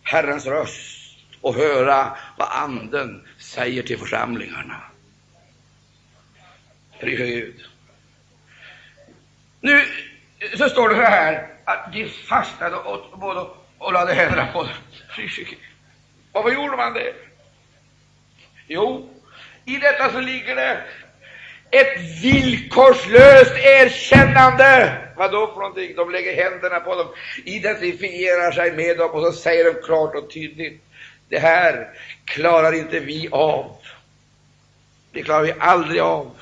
[0.04, 4.82] Herrens röst och höra vad Anden säger till församlingarna.
[7.02, 7.66] Gud.
[9.62, 9.82] Nu
[10.58, 13.46] så står det så här att de fastnade och, både
[13.78, 14.74] och lade händerna på dem.
[16.32, 17.14] Varför gjorde man det?
[18.68, 19.10] Jo,
[19.66, 20.84] i detta så ligger det
[21.72, 24.98] ett villkorslöst erkännande.
[25.16, 25.96] Vad då för någonting?
[25.96, 27.08] De lägger händerna på dem,
[27.46, 30.84] identifierar sig med dem och så säger de klart och tydligt.
[31.32, 31.90] Det här
[32.26, 33.76] klarar inte vi av.
[35.12, 36.38] Det klarar vi aldrig av.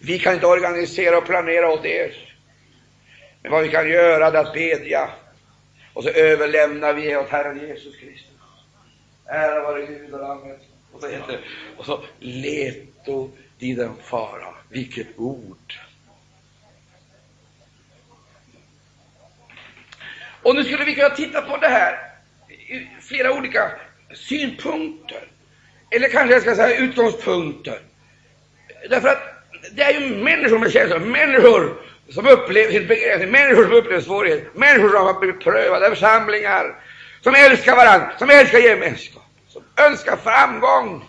[0.00, 2.34] Vi kan inte organisera och planera åt er.
[3.42, 5.10] Men vad vi kan göra är att bedja.
[5.92, 8.30] Och så överlämnar vi åt Herren Jesus Kristus.
[9.26, 10.60] Ära vare Gud och Lammet.
[10.92, 11.40] Och så heter
[11.76, 14.54] och så leto di den fara.
[14.68, 15.78] Vilket ord!
[20.42, 22.11] Och nu skulle vi kunna titta på det här
[23.00, 23.70] flera olika
[24.14, 25.28] synpunkter.
[25.90, 27.80] Eller kanske jag ska säga utgångspunkter.
[28.90, 29.22] Därför att
[29.72, 34.50] det är ju människor med känslor, människor som upplever sin begränsning, människor som upplever svårigheter,
[34.54, 36.76] människor som har blivit prövade, församlingar
[37.20, 41.04] som älskar varandra, som älskar gemenskap, som önskar framgång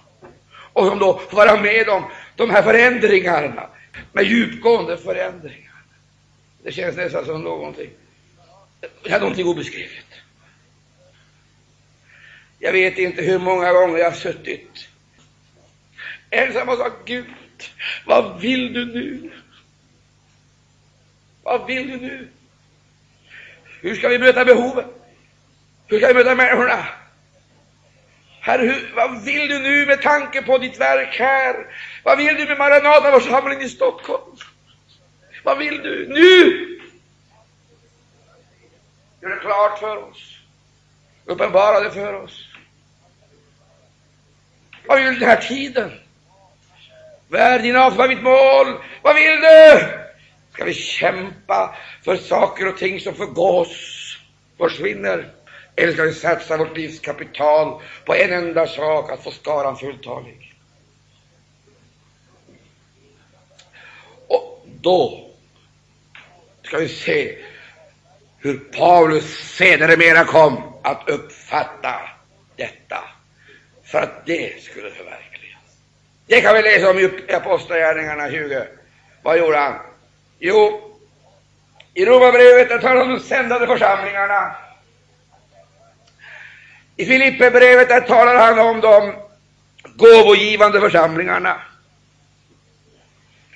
[0.74, 2.04] och som då får vara med om
[2.36, 3.70] de här förändringarna,
[4.12, 5.74] med djupgående förändringar.
[6.64, 7.90] Det känns nästan som någonting,
[9.04, 10.13] ja, någonting obeskrivligt.
[12.64, 14.88] Jag vet inte hur många gånger jag har suttit
[16.30, 17.26] ensam och sagt Gud,
[18.06, 19.32] vad vill du nu?
[21.44, 22.28] Vad vill du nu?
[23.82, 24.86] Hur ska vi möta behoven?
[25.88, 26.88] Hur ska vi möta människorna?
[28.40, 31.66] Herre, hur, vad vill du nu med tanke på ditt verk här?
[32.04, 34.38] Vad vill du med Maranataförsamlingen i Stockholm?
[35.44, 36.80] Vad vill du nu?
[39.22, 40.38] Gör det klart för oss.
[41.26, 42.53] Uppenbara det för oss.
[44.86, 45.92] Vad vill du den här tiden?
[47.28, 47.98] Vad är din avsikt?
[47.98, 48.84] Vad är mitt mål?
[49.02, 49.88] Vad vill du?
[50.54, 53.70] Ska vi kämpa för saker och ting som förgås,
[54.58, 55.32] försvinner?
[55.76, 60.54] Eller ska vi satsa vårt livs kapital på en enda sak, att få skaran fulltalig?
[64.28, 65.30] Och då
[66.64, 67.38] ska vi se
[68.40, 72.02] hur Paulus sedermera kom att uppfatta
[72.56, 73.03] detta,
[73.94, 75.62] för att det skulle förverkligas.
[76.28, 78.64] Det kan vi läsa om i Apostlagärningarna 20.
[79.24, 79.80] Vad gjorde han?
[80.40, 80.82] Jo,
[81.94, 84.56] i Romarbrevet talar han om de sändande församlingarna.
[86.96, 89.14] I Filipperbrevet talar han om de
[89.96, 91.62] gåvogivande församlingarna.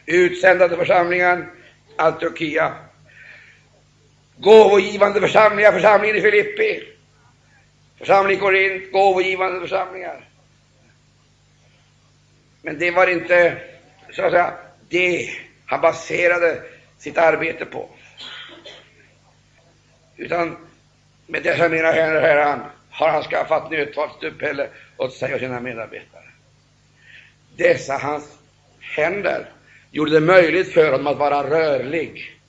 [0.05, 1.49] Utsändande församlingen,
[1.95, 2.73] Antiochia.
[4.37, 6.83] Gåvogivande församlingar, församlingen i Filippi.
[7.99, 10.26] Församling i Korint, gåvogivande församlingar.
[12.67, 13.57] Men det var inte,
[14.11, 14.53] så att säga,
[14.89, 15.29] det
[15.65, 16.63] han baserade
[16.97, 17.89] sitt arbete på.
[20.17, 20.57] Utan
[21.27, 22.59] med dessa mina händer, Herran,
[22.89, 26.23] har han skaffat nödtorft uppehälle åt sig och sina medarbetare.
[27.55, 28.37] Dessa hans
[28.79, 29.49] händer
[29.91, 32.39] gjorde det möjligt för honom att vara rörlig.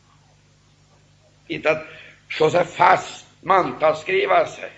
[1.46, 1.86] Inte att
[2.30, 4.70] slå sig fast, mantalsskriva sig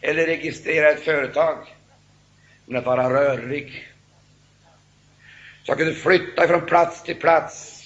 [0.00, 1.58] eller registrera ett företag,
[2.66, 3.85] men att vara rörlig.
[5.66, 7.82] Så han kunde flytta från plats till plats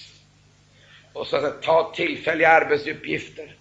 [1.13, 3.55] och så att ta tillfälliga arbetsuppgifter.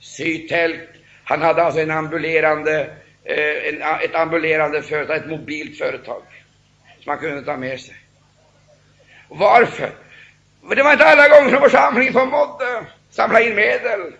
[0.00, 0.88] Sy tält.
[1.24, 6.22] Han hade alltså en ambulerande, eh, en, ett ambulerande företag, ett mobilt företag
[7.00, 7.94] som han kunde ta med sig.
[9.28, 9.90] Varför?
[10.68, 14.12] För det var inte alla gånger som församlingen förmådde samla in medel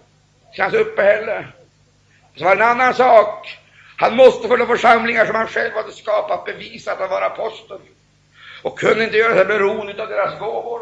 [0.55, 1.47] till hans uppehälle.
[2.37, 3.59] Så var det en annan sak.
[3.97, 7.79] Han måste för de församlingar som han själv hade skapat bevisa att han var apostel
[8.63, 10.81] och kunde inte göra sig beroende av deras gåvor.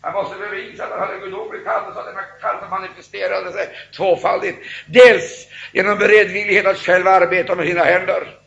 [0.00, 4.58] Han måste bevisa att han hade gudomlig kallelse, att denna kallelse manifesterade sig tvåfaldigt.
[4.86, 8.38] Dels genom beredvillighet att själv arbeta med sina händer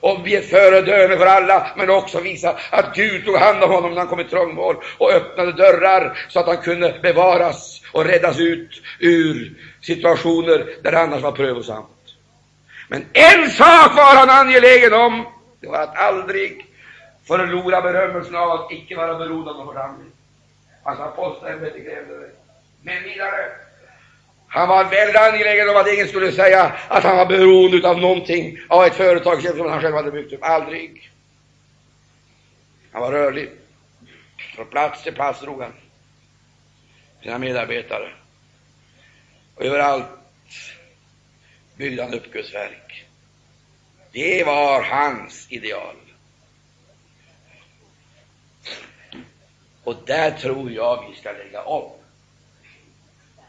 [0.00, 3.90] och bli ett föredöme för alla, men också visa att Gud tog hand om honom
[3.90, 8.40] när han kom i trångmål och öppnade dörrar så att han kunde bevaras och räddas
[8.40, 9.52] ut ur
[9.82, 11.88] situationer där det annars var prövosamt.
[12.88, 15.26] Men en sak var han angelägen om,
[15.60, 16.71] det var att aldrig
[17.26, 20.10] förlora berömmelsen av att icke vara beroende av någon församling.
[20.82, 22.30] Alltså, hans apostlaämbete krävde det.
[22.82, 23.52] Men vidare,
[24.54, 28.58] han var väldigt angelägen om att ingen skulle säga att han var beroende av någonting,
[28.68, 30.42] av ett företag som han själv hade byggt upp.
[30.42, 31.10] Aldrig.
[32.92, 33.50] Han var rörlig.
[34.56, 35.72] Från plats till plats drog han
[37.22, 38.12] sina medarbetare.
[39.54, 40.06] Och överallt
[41.76, 43.04] byggde han upp Guds verk.
[44.12, 45.96] Det var hans ideal.
[49.84, 51.90] Och där tror jag vi ska lägga om.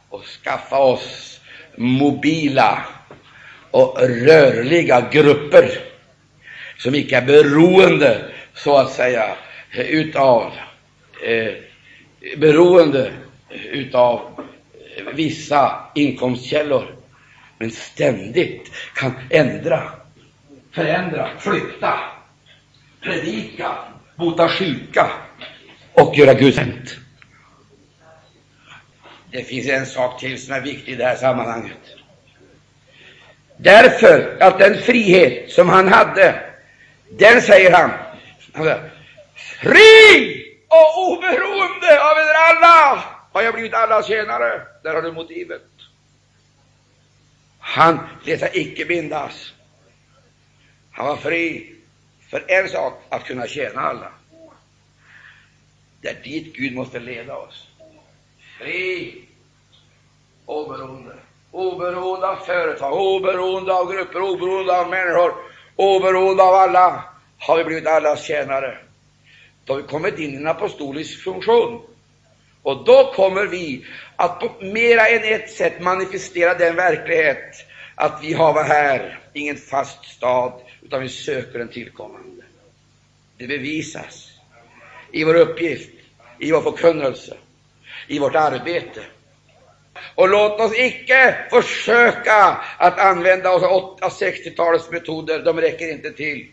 [0.10, 1.40] Och skaffa oss
[1.76, 2.86] mobila
[3.72, 5.70] och rörliga grupper
[6.78, 9.36] som icke är beroende, så att säga,
[9.72, 10.52] utav
[11.24, 11.54] eh,
[12.38, 13.12] beroende
[13.72, 14.22] utav
[15.14, 16.96] vissa inkomstkällor,
[17.58, 19.92] men ständigt kan ändra,
[20.72, 22.00] förändra, flytta,
[23.02, 23.76] predika,
[24.16, 25.12] bota sjuka
[25.94, 26.98] och göra Gud känt.
[29.32, 31.78] Det finns en sak till som är viktig i det här sammanhanget.
[33.58, 36.44] Därför att den frihet som han hade,
[37.10, 37.92] den säger han,
[39.36, 44.62] fri och oberoende av er alla har jag blivit alla tjänare.
[44.84, 45.62] Där har du motivet.
[47.60, 49.54] Han lät sig icke bindas.
[50.92, 51.76] Han var fri
[52.30, 54.12] för en sak, att kunna tjäna alla.
[56.04, 57.68] Det är dit Gud måste leda oss.
[58.60, 59.16] Fri,
[60.46, 61.16] oberoende.
[61.52, 65.34] Oberoende av företag, oberoende av grupper, oberoende av människor,
[65.76, 67.04] oberoende av alla
[67.38, 68.78] har vi blivit allas tjänare.
[69.66, 71.82] Då har vi kommit in i en apostolisk funktion.
[72.62, 73.86] Och då kommer vi
[74.16, 80.06] att på mera än ett sätt manifestera den verklighet att vi har här ingen fast
[80.06, 82.44] stad, utan vi söker en tillkommande.
[83.38, 84.33] Det bevisas
[85.14, 85.90] i vår uppgift,
[86.40, 87.38] i vår förkunnelse,
[88.08, 89.02] i vårt arbete.
[90.16, 96.48] Och låt oss icke försöka att använda oss av 60-talets metoder, de räcker inte till.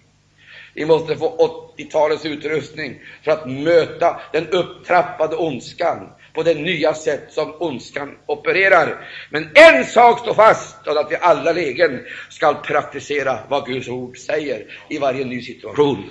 [0.74, 1.36] Vi måste få
[1.78, 9.08] 80-talets utrustning för att möta den upptrappade ondskan på det nya sätt som ondskan opererar.
[9.30, 14.18] Men en sak står fast, och att vi alla lägen skall praktisera vad Guds ord
[14.18, 16.10] säger i varje ny situation.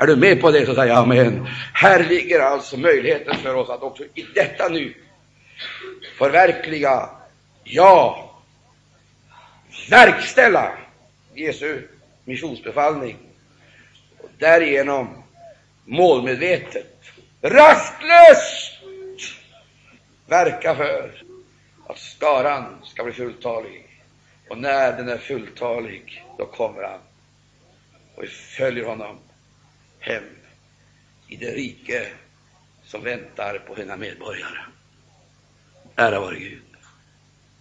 [0.00, 1.46] Är du med på det, så säger jag amen.
[1.74, 4.94] Här ligger alltså möjligheten för oss att också i detta nu
[6.18, 7.10] förverkliga,
[7.64, 8.30] ja,
[9.90, 10.72] verkställa
[11.34, 11.82] Jesu
[12.24, 13.16] missionsbefallning
[14.18, 15.22] och därigenom
[15.84, 17.04] målmedvetet,
[17.42, 18.72] rastlöst
[20.26, 21.24] verka för
[21.86, 23.86] att skaran ska bli fulltalig.
[24.48, 27.00] Och när den är fulltalig, då kommer han.
[28.14, 29.18] Och vi följer honom
[30.00, 30.24] hem
[31.28, 32.08] i det rike
[32.84, 34.58] som väntar på sina medborgare.
[35.96, 36.62] Ära vare Gud.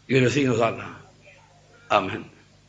[0.08, 0.96] Gud välsigne oss alla.
[1.88, 2.26] Amen.